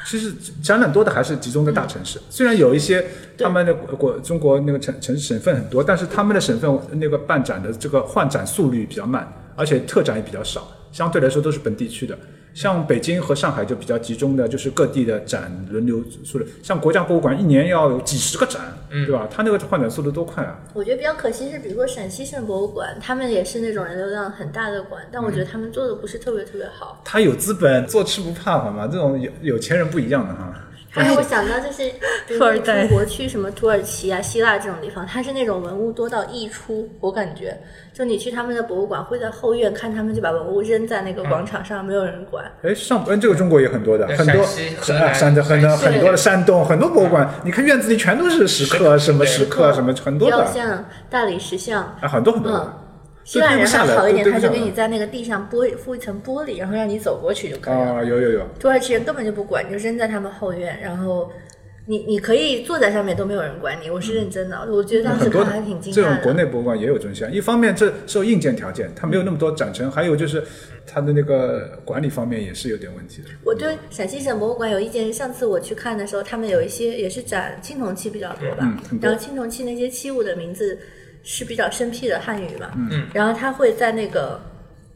[0.08, 3.06] 其实展览多的还是集中在大城市，虽然有一些
[3.38, 12.18] 他们的国国中国那个城城省份很多，但是他们的省份那个办展的这个换展速率比较慢，而且特展也比较少，相对来说都是本地区的。
[12.54, 16.48] 像北京和上海就比较集中的，就是各地的展轮流速率。
[16.64, 19.28] 像国家博物馆一年要有几十个展，对吧？
[19.30, 20.58] 它那个换展速度多快啊！
[20.74, 27.02] 我觉得比较可惜是，比如说陕西省博物馆，他们也是那种人流量很大的馆，但我觉得他们做的不是特别特别好。
[27.04, 28.88] 他有资本，做吃不怕，好吗？
[28.88, 30.54] 这种有有钱人不一样的哈。
[30.96, 31.90] 还有我想到就是，
[32.26, 37.58] 比如说富二代出国去什么土耳其啊、希腊这种地方，它是那种文物多到溢出，我感觉，
[37.94, 42.46] 就你去他们的博物馆，会在后院看他们就把文物扔在那个广场上，没有人管。
[42.64, 52.52] 哎，上嗯，这个中国也很多的，很多山西很多很多的山洞，很多博物馆，你看院子里全都是石刻，什么石刻，什么很多的雕像、大理石像，啊，很多很多。
[52.52, 52.74] 嗯，
[53.26, 57.80] 希腊人还好一点，他就给你在那个地上玻敷一层玻璃，然后让你走过去就可以了。
[57.82, 61.32] 啊，有有有，土耳其人根本就不管，你就扔在他们后院，然后
[61.88, 66.16] 你你可以坐在上面都没有人管你，我是认真的，我觉得当时看还挺惊这种。
[66.22, 67.36] 国内博物馆也有这种现象。
[67.36, 70.44] 一方面，这受硬件条件，它没有那么多展陈；还有就是
[70.86, 73.30] 它的那个管理方面也是有点问题的。
[73.44, 80.78] 我对陕西省博物馆有意见，上次我去看的时候，他们有一些也是展青铜器比较多吧，然后青铜器那些器物的名字
[81.26, 83.08] 是比较生僻的汉语嘛，嗯。
[83.14, 84.40] 然后他会在那个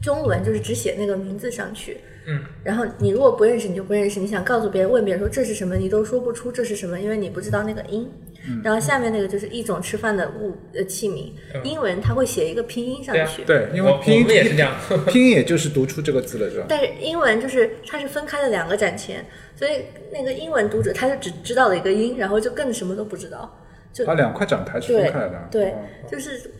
[0.00, 8.10] 中文就是只写那个名字上去，嗯，然后你如果不认识，你就不认识，你想告诉别人问别人说这是什么，你都说不出这是什么，因为你不知道那个音。
[8.48, 8.62] 嗯。
[8.64, 11.60] 然后下面那个就是一种吃饭的物呃器皿，嗯。
[11.64, 13.26] 英文它会写一个拼音上对啊。
[13.26, 14.74] 去，对，因为拼音也是这样。
[15.08, 16.66] 拼音也就是读出这个字了，是吧？
[16.68, 23.59] 但是英文就是它是分开的两个展前，所以那个英文读者他就只知道了一个音，然后就更什么都不知道，
[23.92, 25.48] 就把两块展台是分开来的。
[25.50, 25.76] 对哦，
[26.10, 26.50] 就是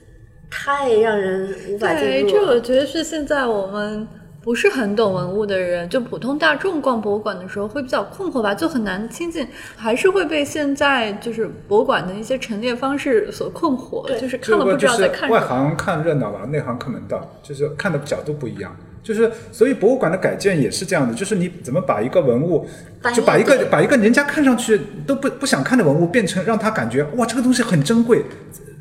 [0.50, 2.30] 太让人无法进对，入。
[2.30, 4.06] 这我觉得是现在我们
[4.42, 15.34] 不是很懂文物的人，就普通大众逛博物馆的时候会比较困惑吧，就很难亲近，还是会被现在就是博物馆的一些陈列方式所困惑，就是看了不知道在看什么。
[15.34, 18.74] 外行看热闹吧，内行看门道，就是看的角度不一样。
[19.02, 22.66] 就是，所以博物馆的改建也是这样的，就是你怎么把一个文物，
[23.14, 28.22] 就把一个把一个人家看上去都不不想看的文物，变成让他感觉哇，这个东西很珍贵。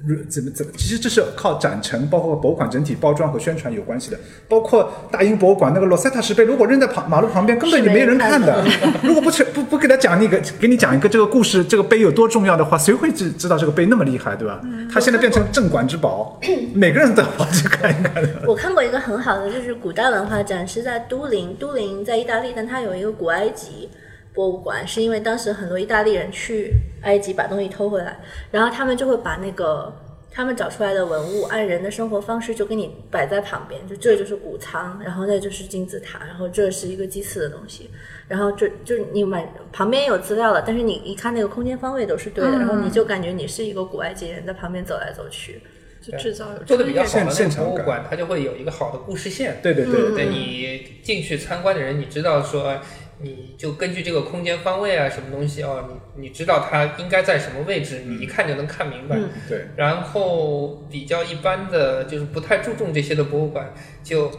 [0.07, 0.71] 呃怎么怎么？
[0.77, 4.17] 其实这是靠展陈，包括博物馆整体包装和宣传有关系的。
[4.47, 8.63] 包括大英博物馆那个罗塞塔石碑，如果扔在旁马路旁边，根本就没人看的。
[9.03, 14.61] 如果不去不不给他讲那个，给你讲一个这个故事，这个碑有多重要的话，谁会知知道这个碑那么厉害，对吧？
[14.91, 16.39] 他现在变成镇馆之宝，
[16.73, 18.29] 每个人都要去看一看的。
[18.47, 23.89] 我看过一个很好的，就是古代文化展，是在都灵，都灵在意大利，但它有一个古埃及
[24.33, 28.19] 博物馆，是因为当时很多意大利人去埃及把东西偷回来，
[28.51, 29.93] 然后他们就会把那个
[30.31, 37.89] 他们找出来的文物按人的生活方式就给你摆在旁边，就这就是谷仓，然后那就是金字塔，然后这是一个祭祀的东西，
[38.27, 45.61] 然后这就你买旁边有资料了，但是你一看那个空间方位都是对的，然后你就感觉你是一个古埃及人在旁边走来走去。
[46.01, 49.59] 就制造有做的比较好现的那个博物馆，它就会有一个好的故事线。
[49.61, 52.79] 对对对对你进去参观的人，你知道说，
[53.21, 59.15] 你就根据这个空间方位啊，什么东西哦，你你知道它应该在什么位置，你一看就能看明白。
[59.17, 59.29] 嗯。
[59.47, 64.31] 对，然后比较一般的，就是不太注重这些的博物馆，就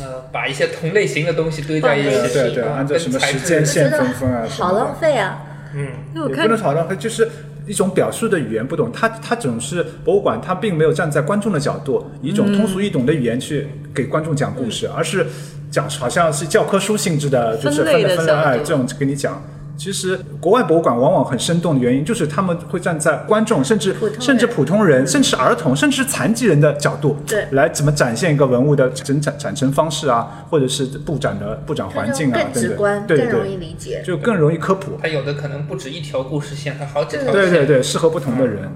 [0.00, 5.42] 呃把一些同类型的东西堆在一起，对对，啊按照什么跟材质时间线分分啊，好浪费啊！
[5.74, 7.28] 嗯，也不能讨论，就是
[7.66, 15.26] 一种表述的语言不懂，他他总是博物馆，他并没有站在观众的角度，以一种通俗易懂的语言去给观众讲故事，而是
[15.70, 18.48] 讲好像是教科书性质的，就是分类的分分类角度。
[18.48, 19.42] 哎这种给你讲。
[19.76, 34.02] 其实国外博物馆往往很生动的原因，就是他们会站在观众，甚至普通人甚至普通人，甚至儿童，甚至残疾人的角度，对来怎么展现一个文物的展展展陈方式啊，或者是布展的布展环境啊，更直观，等，对对更容易对，理解。
[34.04, 34.92] 就更容易科普。
[35.02, 37.32] 它有的可能不止一条故事线，它好几条线。
[37.32, 38.70] 对对对，适合不同的人。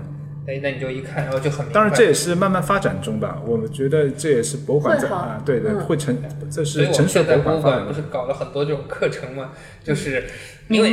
[0.51, 1.75] 哎，那你就一看，然后就很明白。
[1.75, 3.41] 当然，这也是慢慢发展中吧。
[3.47, 6.21] 我们觉得这也是博物馆在啊，对对，嗯会成，
[6.51, 8.01] 这所以我是成熟们现在博博物馆不是。
[8.11, 9.53] 搞了很多这种课程吗，
[9.85, 10.25] 就是
[10.67, 10.91] 因为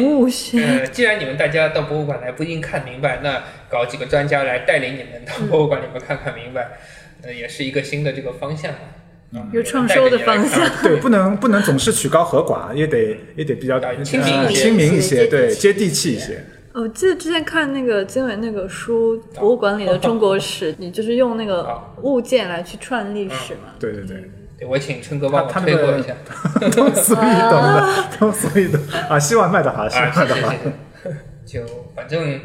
[0.62, 6.78] 呃，既然你们大家到博物馆来不一定看明白，那搞几个专家来带领你们到博物馆里面看看明白，
[7.24, 8.72] 呃，也是一个新的这个方向
[9.51, 10.70] 有创收的方向。
[10.84, 16.45] 对，不能不能总是曲高和寡，也得也得比较要亲民呃一些亲民一些，对，接地气一些。
[16.80, 23.74] 我记得之前看那个经纬那个书《博物馆里的中国史》， 你就是用那个啊物件来去串历史嘛。
[23.80, 26.14] 对对对，对我请春哥帮我推过一下
[26.76, 31.16] 都所以懂的，都所以懂啊，希望卖得好，希啊，望卖得好谢谢谢。
[31.46, 31.60] 谢。
[31.60, 31.66] 就
[31.96, 32.42] 反正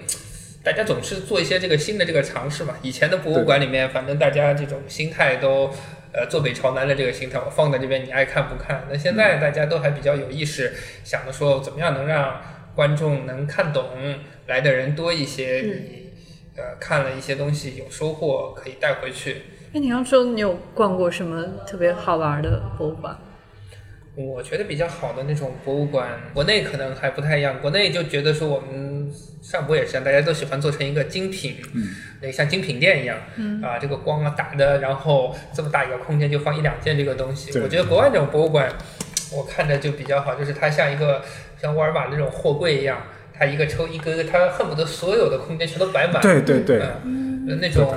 [0.64, 2.72] 大家总是做一些这个新的这个尝试嘛。
[2.80, 5.70] 以前的博物馆里面，反正大家这种心态都。
[6.14, 8.84] 呃，坐北朝南的这个心态，我放在这边，你爱看不看？
[8.90, 10.70] 那现在大家都还比较有意识，
[11.02, 12.38] 想着说怎么样能让
[12.74, 13.84] 观众能看懂，
[14.46, 16.12] 来的人多一些，你
[16.56, 19.42] 呃看了一些东西有收获，可以带回去。
[19.72, 23.16] 那，你要说你有逛过什么特别好玩的博物馆？
[24.14, 27.58] 我觉得比较好的那种博物馆，国内可能还不太一样。
[27.62, 29.10] 国内就觉得说我们
[29.40, 31.82] 上博也是，大家都喜欢做成一个精品，嗯，
[32.20, 37.58] 那个像精品店一样，嗯啊，这个光啊打的，然后这么大一个空间就放一两件这个东西。
[37.60, 38.70] 我觉得国外这种博物馆，
[39.34, 41.22] 我看着就比较好，就是它像一个
[41.62, 43.00] 像沃尔玛那种货柜一样，
[43.32, 46.20] 它一个抽一个个，它恨不得所有的空间全都摆满。
[46.20, 47.94] 对对对，嗯，那种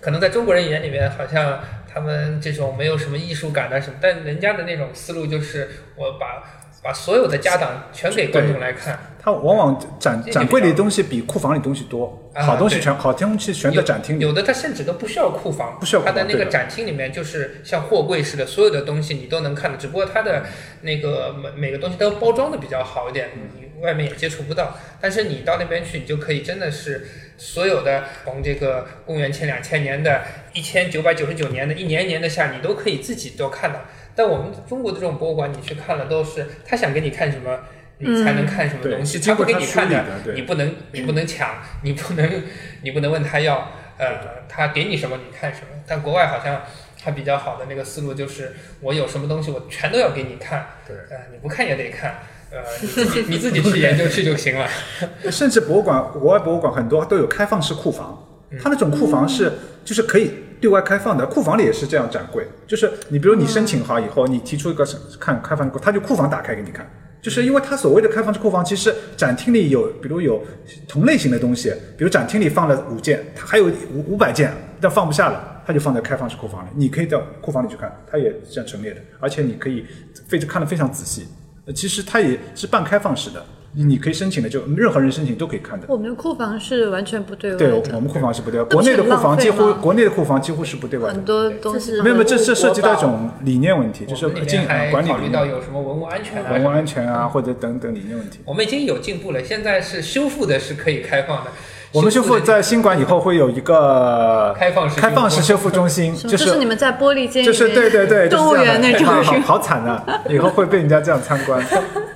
[0.00, 1.60] 可能在中国人眼里面，好像
[1.92, 6.57] 他们这种没有什么艺术感的什么，但人家的那种思路就是我把
[6.88, 14.22] 把所有的家当全给观众来看，它往往展展柜里的东西比库房里东西多，啊好东西全好东西全在展厅里。
[14.22, 20.46] 有的它甚至都不需要库房，不需要库它的那个展厅里面就是像货柜似的，所有的东西你都能看的，只不过它的
[20.80, 24.78] 那个每每个东西都包装的比较好一点，你外面也接触不到。
[24.98, 30.22] 但是你到那边去，你就可以真的是所有的从这个公元前两千年的、
[30.54, 33.78] 一千九百九十九年的，一年一年的下，你都可以自己都看到。
[34.18, 37.56] 但我们中国的这种博物馆，你去看了都是他想给你看什么。
[38.00, 41.50] 你才能看什么东西，他不给你看的你不能，你不能抢，
[41.82, 42.42] 你不能，
[42.82, 44.06] 你不能问他要，呃，
[44.48, 45.66] 他给你什么你看什么。
[45.84, 46.62] 但国外好像
[47.02, 52.20] 他比较好的那个思路就是，我有什么东西我全都要给你看，对呃，你不看也得看，
[52.52, 54.68] 呃，你自己 你自己去研究去就行了。
[55.28, 59.52] 甚至博物馆，国外博物馆很多都有开放式库房，嗯它那种库房是
[59.84, 60.30] 就是可以
[60.60, 64.86] 对外开放的，库房里也是这样展柜，就是你比如你申请好以后，你提出一个
[65.18, 66.88] 看开放，他就库房打开给你看。
[67.20, 70.40] 就是因为他所谓的开放式库房，其实展厅里有，比如有
[70.86, 79.84] 同类型的东西，比如展厅里放了五件，它还有五五百件，但放不下了，他就放在开放式库房里，你可以到库房里去看，它也是这样陈列的，而且你可以
[80.28, 81.26] 非看得非常仔细。
[81.74, 83.44] 其实它也是半开放式的，
[83.84, 85.86] 你可以申请的，就任何人申请都可以看的。
[85.88, 91.24] 我们的库房是完全不对外对，我们库房是不对外，不国内的库房几乎国内的库房几乎是不对外的很。
[91.24, 96.68] 多东西这是没有没有，这这涉及到一种理念问题，就是我们里经面还管理理考虑到、有什么文物安全啊文物。
[96.68, 98.38] 安全啊，或者等等理念问题。
[98.44, 101.50] 我们已经有进步了，现在是修复的是可以开放的。
[101.92, 109.06] 我们修复在新馆以后会有一个开放式开放式修复中心，就就是你们在玻璃间，就是对对对，动物园那种
[109.42, 110.04] 好惨啊！
[110.28, 111.64] 以后会被人家这样参观。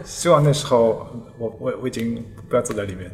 [0.04, 1.06] 希望那时候
[1.38, 3.10] 我我我已经不要坐在里面。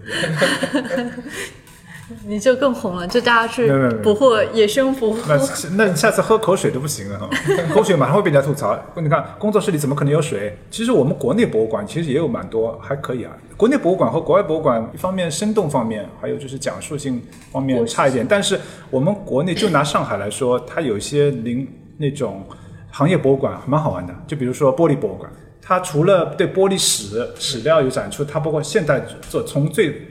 [2.27, 3.71] 你就更红了，就大家去
[4.03, 5.19] 捕获野生捕获。
[5.29, 7.29] 那那下次喝口水都不行了哈，
[7.73, 8.79] 口水马上会被人家吐槽。
[8.97, 10.59] 你看工作室里怎么可能有水？
[10.71, 13.33] 其实我们国内博物馆其实也有蛮多，还可以啊。
[13.57, 18.27] 国内博物馆和国外博物馆，一方面生动方面，还有就是讲述性方面差一点。
[18.27, 18.59] 但是
[18.91, 22.45] 我们国内就拿上海来说，它有一些零那种
[22.91, 25.31] 行业博物馆蛮好玩的，就比如说玻璃博物馆，
[25.61, 30.08] 它除了对玻璃史史料有展出，它包括现代做从最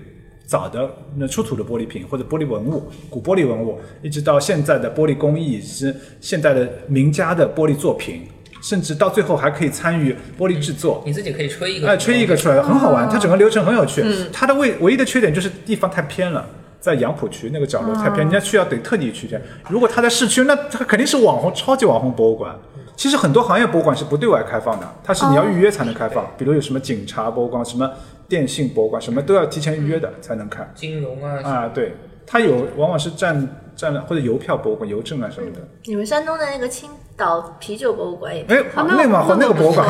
[0.48, 8.26] 早的那出土的玻璃瓶或者玻璃文物、古玻璃文物，一直到现在的玻璃工艺，是现代的名家的玻璃作品，
[8.64, 11.04] 甚至到最后还可以参与玻璃制作。
[11.06, 13.10] 你自己可以吹一个，哎，吹一个出来，很好玩。
[13.10, 14.02] 它整个流程很有趣。
[14.32, 16.48] 它的唯唯一的缺点就是地方太偏了。
[16.80, 19.42] 在杨浦区那个角落太偏，人家去要得特地去的。
[19.68, 22.56] 如果它在市区，那它肯定是网红、超级网红博物馆。
[22.96, 26.26] 其实很多行业博物馆是不对外开放的，它是你要预约才能开放。
[26.38, 27.92] 比如有什么警察博物馆、什么
[28.28, 30.72] 电信博物馆，什么都要提前预约的才能看。
[30.76, 31.94] 金融啊，啊，对，
[32.26, 35.60] 它有往往是占占了或者邮票博物馆、邮政啊什么的。
[35.86, 39.88] 你们山东的那个青岛啤酒博物馆也哎，好，那个嘛，那个博物馆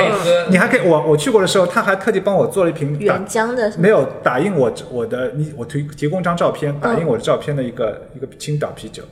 [0.49, 9.03] 你还可以，我我去过的时候，他还特地帮我做了一瓶打原浆的没有打印我我的你我提提供张照片，打印我的照片的一个一个青岛啤酒。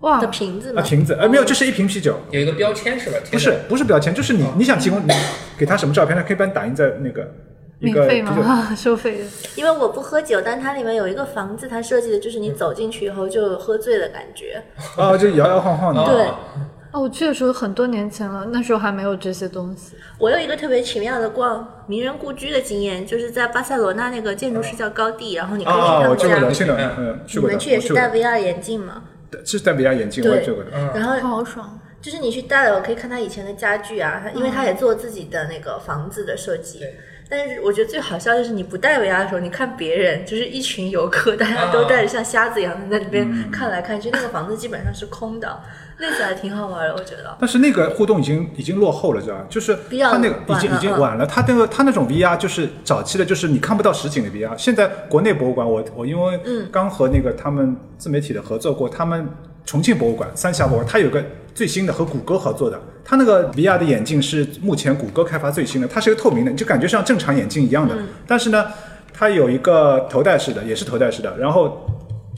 [0.00, 0.20] 哇。
[0.20, 0.82] 的，瓶子啊吗？
[0.82, 3.16] 瓶子，呃没有，这是一瓶啤酒，有一个标签是吧？
[3.32, 5.10] 不是不是标签，就是你你想提供你
[5.56, 7.45] 给他什么照片，他可以帮你打印在那个一
[7.78, 8.42] 免费个啤酒。
[8.42, 8.72] 吗？
[8.76, 9.24] 收费的。
[9.56, 14.62] 因为我不喝酒，但它里面有一个房子，它设计的就是你走进去以后就有喝醉的感觉。
[14.96, 16.00] 啊，就摇摇晃晃的。
[16.00, 16.26] 哦对
[16.92, 19.96] 哦，我去的时候很多年前了，那时候还没有这些东西。
[20.18, 26.10] 我有一个特别奇妙的逛名人故居的经验，就是在巴塞罗那那个建筑师叫高地，然后你可以去哦，他们家。
[26.10, 29.02] 我去过的，去的，嗯，去过的，你们去也是戴 VR 眼镜吗？
[29.30, 30.70] 的，是戴 VR 眼镜，我去过的。
[30.72, 31.78] 嗯然后好爽！
[32.00, 36.96] 就是你去戴了，我可以看他以前的家具啊，因为他也做自己的那个房子的设计对。
[37.28, 45.60] 但是我觉得最好笑就是你不戴 VR 的时候，你看别人就是一群游客，大家都戴着像瞎子一样的在那边看来看去，那个房子基本上是空的。
[45.98, 47.34] 那次还挺好玩的，我觉得。
[47.40, 49.46] 但是那个互动已经已经落后了，知道吧？
[49.48, 54.56] 就是比较它那个已经已经晚了，他那个他那种 VR 就是早期的，就是你看不到实景的 VR。
[54.58, 59.26] 现在国内博物馆，我我因为嗯刚和那个他们自媒体的合作过，他们
[59.64, 61.24] 重庆博物馆、三峡博物馆，它有个
[61.56, 68.66] 最新的和谷歌合作的，它那个 VR 的眼镜是目前谷歌开发最新的，它是一个透明的，你就感觉像正常眼镜一样的，嗯但是呢，
[69.12, 71.84] 它有一个头戴式的，也是头戴式的，然后。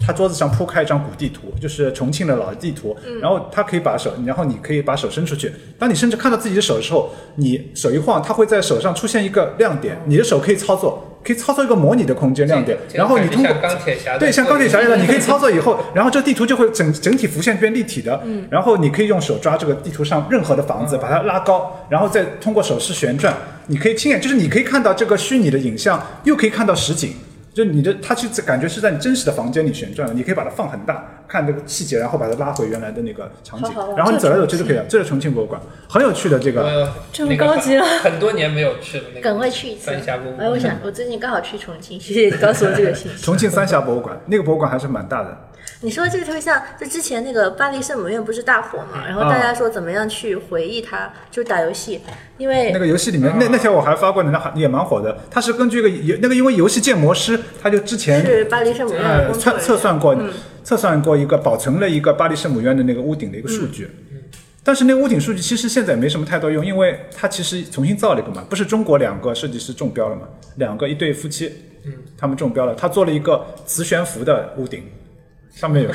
[0.00, 5.52] 他桌子上铺开一张古地图，就是重庆的老地图，然后他可以把手，然后你可以把手伸出去。
[5.78, 23.36] 当你甚至看到自己的手的时候，你手一晃，它会在手上出现一个亮点，你的手可以操作，可以操作一个模拟的空间亮点，然后你通过钢铁侠对像钢铁侠一样，你可以操作以后， 然后这地图就会整整体浮现变立体的，然后你可以用手抓这个地图上任何的房子，把它拉高，然后再通过手势旋转，
[23.66, 27.12] 你可以亲眼就是你可以看到这个虚拟的影像，又可以看到实景。
[27.58, 34.84] 就你的，它是感觉是在你真实的房间里旋转的，你可以把它放很大，看这个细节，然后把它拉回原来的那个场景好好玩，然后你走来走去就可以了。
[34.88, 36.62] 这是重庆博物馆，很有趣的这个。
[36.62, 39.22] 我这么高级了很 很多年没有去了那个。
[39.22, 40.36] 赶快去一次三峡博物。
[40.36, 43.18] 馆哎，我想我最近刚好去重庆，谢谢你告诉我这个信息。
[43.26, 45.36] 重庆三峡博物馆，那个博物馆还是蛮大的。
[45.80, 52.00] 你说这个特别像，就之前那个巴黎圣母院不是大火嘛，然后大家说怎么样去回忆它，就打游戏，
[52.36, 55.16] 因为那个游戏里面，那那条我还发过呢，那还也蛮火的。
[55.30, 60.16] 它是根据一个游那个，因为游戏建模师，他就之前是巴黎圣母院测测算过，
[60.64, 63.90] 测算过一个保存了一个巴黎圣母院的那个屋顶的一个数据。
[64.64, 70.22] 但是那屋顶数据其实现在也没什么太多用，因为它其实重新造了一个嘛，不是中国两个设计师中标了嘛，
[70.56, 71.50] 两个一对夫妻，
[71.86, 74.82] 嗯，他们中标了，他做了一个磁悬浮的屋顶，
[75.58, 75.90] 上面有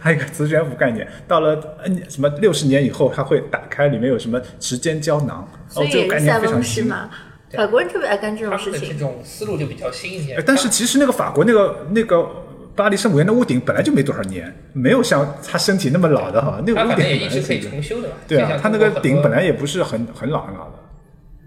[0.00, 6.88] 它有一个磁悬浮概念，到了 N 什么六十年以后，它会打开，里面有什么时间胶囊，哦，所以这个概念也是塞非常新。
[6.88, 10.42] 法国人特别爱干这种事他们的这，种思路就比较新一点呃。
[10.44, 12.28] 但是其实那个法国那个那个
[12.74, 18.14] 巴黎圣母院的屋顶本来就没多少年，没有像他身体那么老的哈，那个屋顶也一直可以本来是一个重修的嘛。
[18.26, 20.72] 对啊，就像它那个顶本来也不是很很老很老的。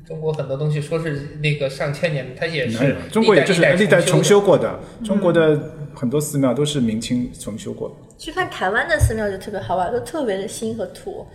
[0.08, 5.60] 中国很多东西说是那个上千年，它也哪是中国也就是历代重修修过的，中国的
[6.00, 7.96] 很多寺庙都是明清重修过的。
[8.18, 11.26] 去看台湾的寺庙就特别好玩，都特别的新和土。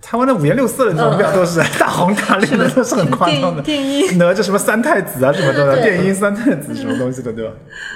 [0.00, 3.62] 台湾的五颜六色的那种庙都是 大红大绿的，都是很夸张的。
[3.62, 7.52] 电音哪吒什么三太子啊什么的，电音三太子什么东西的，对吧？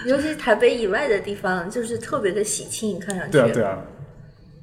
[0.06, 3.32] 尤其是台北以外的地方，就是特别的喜庆，看上去。
[3.32, 3.78] 对啊对啊。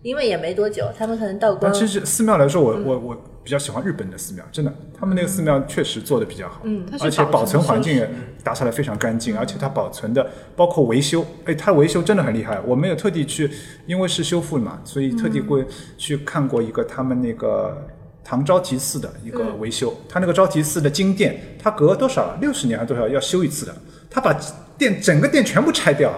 [0.02, 3.18] 因为也没多久，他们可能道光但其实寺庙来说，我我我
[3.50, 8.08] 比较喜欢日本的寺庙，真的，他们那个寺庙确实做的比较好，嗯而且保存环境也
[8.44, 12.60] 打扫的非常干净，而且它保存的包括维修，哎，它维修真的很厉害。
[12.60, 13.50] 我们有特地去，
[13.88, 15.66] 因为是修复嘛，所以特地过
[15.98, 17.76] 去看过一个他们那个
[18.24, 20.00] 唐招提寺的一个维修。
[20.08, 23.76] 它那个招提寺的金殿，它隔多少六十年还多少要修一次的，
[24.12, 24.40] 他把
[24.78, 26.14] 殿整个殿全部拆掉，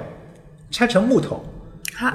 [0.69, 1.41] 拆成木头。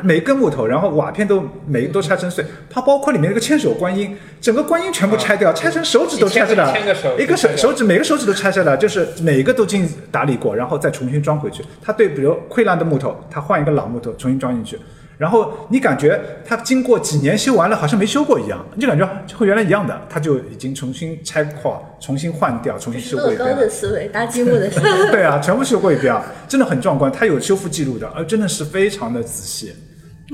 [0.02, 11.64] 每根木头，然后瓦片都每个都拆成碎，它包括里面那个千手观音，整个观音全部拆掉，拆成手指都拆下来，一千个手一个手手指每个手指都拆下来，就是每一个都进行打理过，然后再重新装回去。
[11.82, 14.78] 它对，比如溃烂的木头，它换一个老木头重新装进去，
[15.18, 23.68] 然后你感觉它经过几年修完了，好像没修过一样，你就感觉和原来一样的，它就已经重新拆垮、重新换掉、 重新修过一遍了的。
[23.68, 25.10] 思维，搭积木的思维。
[25.10, 27.10] 对啊，全部修过一遍啊，真的很壮观。
[27.10, 29.72] 它有修复记录的，而真的是非常的仔细。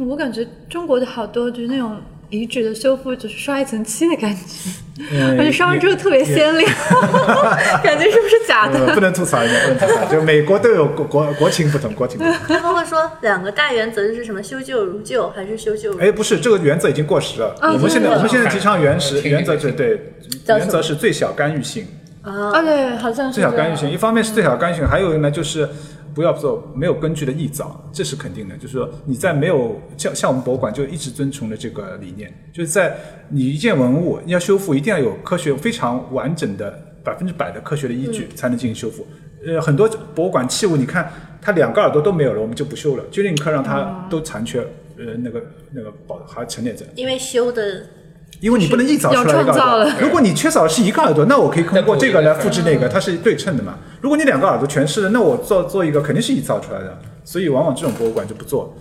[0.09, 2.01] 我感觉中国的好多就是那种
[2.33, 4.41] 遗址的修复，就是刷一层漆的感觉，
[5.13, 6.71] 嗯而且刷完之后特别鲜亮
[7.85, 8.79] 感觉是不是假的？
[8.87, 10.05] 呃，不能吐槽一下，不能吐槽。
[10.07, 12.35] 就美国都有国国国情不同，国情不同。
[12.49, 14.43] 他们会说两个大原则是什么？
[14.43, 15.99] 修旧如旧还是修旧如？
[16.01, 17.55] 哎，不是，这个原则已经过时了。
[17.61, 20.15] 哦我们现在我们现在提倡原始原则是对，
[20.49, 21.87] 原则是最小干预性，
[22.23, 23.91] 啊，啊，对，好像是最小干预性。
[23.91, 25.69] 一方面是最小干预性，还有一个呢就是
[26.15, 28.57] 不要做没有根据的臆造，这是肯定的。
[28.57, 32.97] 就是说你在没有像像我们博物馆就一直遵从的这个理念，就是在
[33.29, 36.71] 你一件文物要修复，一定要有科学非常完整的
[37.03, 39.07] 百分之百的科学的依据才能进行修复。
[39.47, 41.11] 呃，很多博物馆器物，你看
[41.41, 44.61] 它两个耳朵都没有了，我们就不修了，就宁可让它都残缺，
[44.97, 45.43] 呃，那个
[45.73, 46.85] 那个保还陈列着。
[46.95, 47.87] 因为修的
[48.41, 49.93] 因为你不能臆造出来一要个。
[50.01, 53.79] 如果你缺少的是一个耳朵，那我可以通过这个来复制那个，嗯它是对称的嘛。
[54.03, 58.77] 如果你两个耳朵全是的，那我做做一个肯定是臆造出来的，所以往往这种博物馆就不做。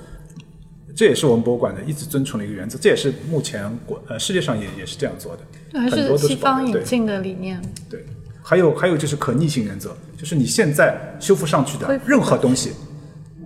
[0.95, 5.79] 这也是我们博物馆的一直遵从的一个原则，这也是目前国呃世界上也也是这样做的。
[5.79, 7.61] 还很多都是是西方引进的理念。
[7.87, 8.03] 对，
[8.41, 12.71] 还有还有就是可逆性原则，就是你现在修复上去的任何东西，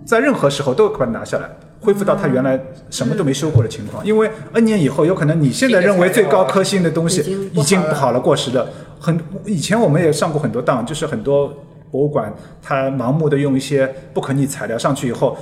[0.06, 1.48] 在任何时候都把它拿下来，
[1.78, 2.58] 恢复到它原来
[2.90, 4.04] 什么都没修过的情况。
[4.04, 8.66] 因为 N 年以后，有可能你现在认为最高科星的东西已经不好了过时的。
[8.98, 11.48] 很以前我们也上过很多当，就是很多
[11.90, 12.32] 博物馆
[12.62, 15.36] 它盲目的用一些不可逆材料上去以后。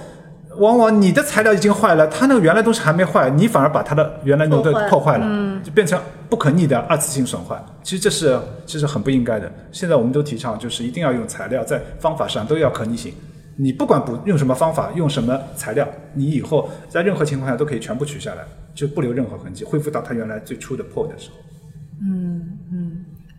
[0.59, 6.01] 往往你的材料已经坏了，它那个原来东西还没坏，你反而把它的原来那个破坏了，就变成
[6.31, 7.61] 不可逆的二次性损坏。
[7.83, 9.53] 其实这是其实很不应该的。
[9.73, 13.13] 现在我们都提倡，就是一定要用材料，在方法上都要可逆性。
[13.57, 18.45] 你不管不用什么方法，用什么材料，你以后在任何情况下都可以全部取下来，
[18.77, 21.37] 就不留任何痕迹，恢复到它原来最初的破的时候。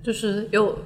[0.06, 0.78] 就是又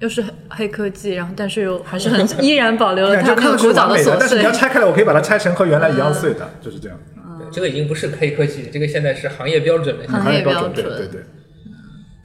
[0.00, 4.60] 又是黑科技，然后但是又还是很 依然保留了它就看上去那个古早的，琐但是你要碎。
[4.60, 6.98] 拆开来，我可以把它拆成和原来一样碎的，就是这样。
[7.38, 10.06] 对这个已经不是黑科技，这个现在是行业标准了。
[10.06, 11.22] 行业标准对对对。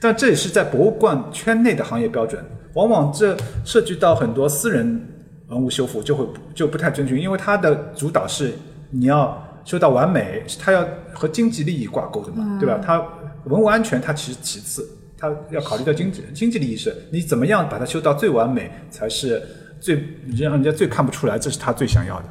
[0.00, 3.34] 但这也是在博物馆圈内的行业标准，往往这
[3.64, 5.00] 涉及到很多私人
[5.48, 8.52] 文物修复就会就不太遵循，因为它的主导是
[8.90, 12.78] 你要修到完美，它要和经济利益挂钩的嘛，对吧？
[12.84, 13.02] 它
[13.44, 14.86] 文物安全它其实其次，
[15.24, 19.42] 它要考虑到经济经济利益是你怎么样把它修到最完美，才是
[19.80, 20.02] 最
[20.36, 22.24] 让人家最看不出来，这是他最想要的。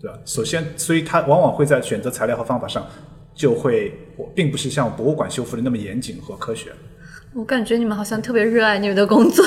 [0.00, 0.18] 对吧？
[0.24, 2.84] 首先，所以他往往会在选择材料和方法上，
[3.34, 6.72] 就会我并不是像博物馆修复的那么严谨和科学。
[7.34, 9.44] 我感觉你们好像特别热爱你们的工作。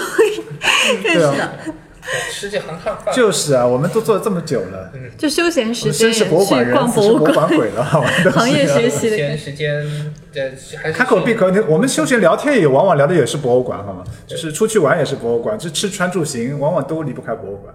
[1.03, 1.73] 对啊， 对
[2.31, 3.13] 吃这行汉饭。
[3.13, 8.37] 就是啊，我们都做了这么久了，就休闲时间是博物馆去人，死是博物逛博物馆，馆鬼了， 我们都是。
[8.37, 9.09] 行业学习。
[9.09, 10.53] 的闲时间，对，
[10.93, 14.03] 开口闭口，你我们休闲聊天也往往聊的也是博物馆，好吗？
[14.27, 17.73] 就是出去玩也是博物馆，就吃穿住行往往都离不开博物馆。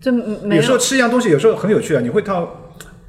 [0.00, 2.63] 就没有时候吃一样东西，有时候很有趣啊，你会到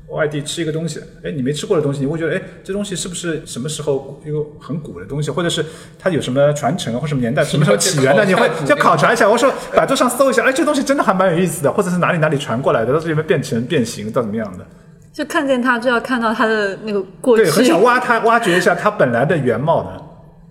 [0.10, 5.66] 外地吃一个东西，哎，你没吃过的东西，你会觉得，哎，这东西是不是什么时候一个很古的东西，或者是
[5.97, 8.24] 它有什么传承或什么年代，什么时候起源的？
[8.26, 9.30] 你会就考察一下。
[9.30, 14.66] 我说百度上搜一下，哎，这东西真的还蛮有意思的，或者是哪里哪里传过来的，到这里面变成变形到怎么样的？
[15.12, 17.70] 就看见它就要看到它的那个过对，很去。
[17.70, 19.89] 想挖它，挖掘一下它本来的原貌的。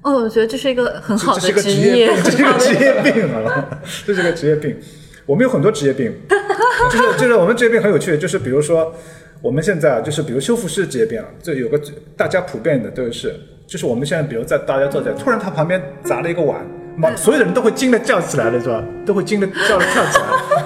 [0.02, 3.68] 哦，我觉得这是一个很好的职这是个职业病，这是个职业病啊，
[4.06, 4.76] 这是个职业病。
[5.26, 6.12] 我们有很多职业病，
[6.90, 8.94] 就是就是我们职业病很有趣，就是比如说
[9.44, 11.78] 我们现在啊，就是比如修复师职业病啊，这有个
[12.16, 16.66] 大家普遍的都是，就是我们现在比如在大家坐在，突然他旁边砸了一个碗。
[16.96, 18.82] 嘛，所有的人都会惊得叫起来了，是吧？
[19.04, 20.24] 都会惊得叫得跳起来，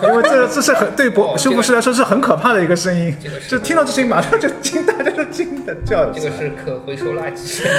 [0.08, 3.16] 因为这这是很对博修复师来说是很可怕的一个声音
[3.48, 6.24] 就听到这声音马上就惊，大家都惊得叫起来。
[6.24, 7.62] 这个是可回收垃圾。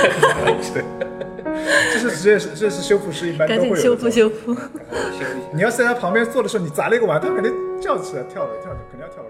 [1.94, 4.56] 这是职业，这是修复师一般都赶紧会有的修复修复。
[5.54, 9.30] 你要是在他旁边坐的时候，你砸了一个碗，他肯定叫起来跳了跳了，肯定要跳了。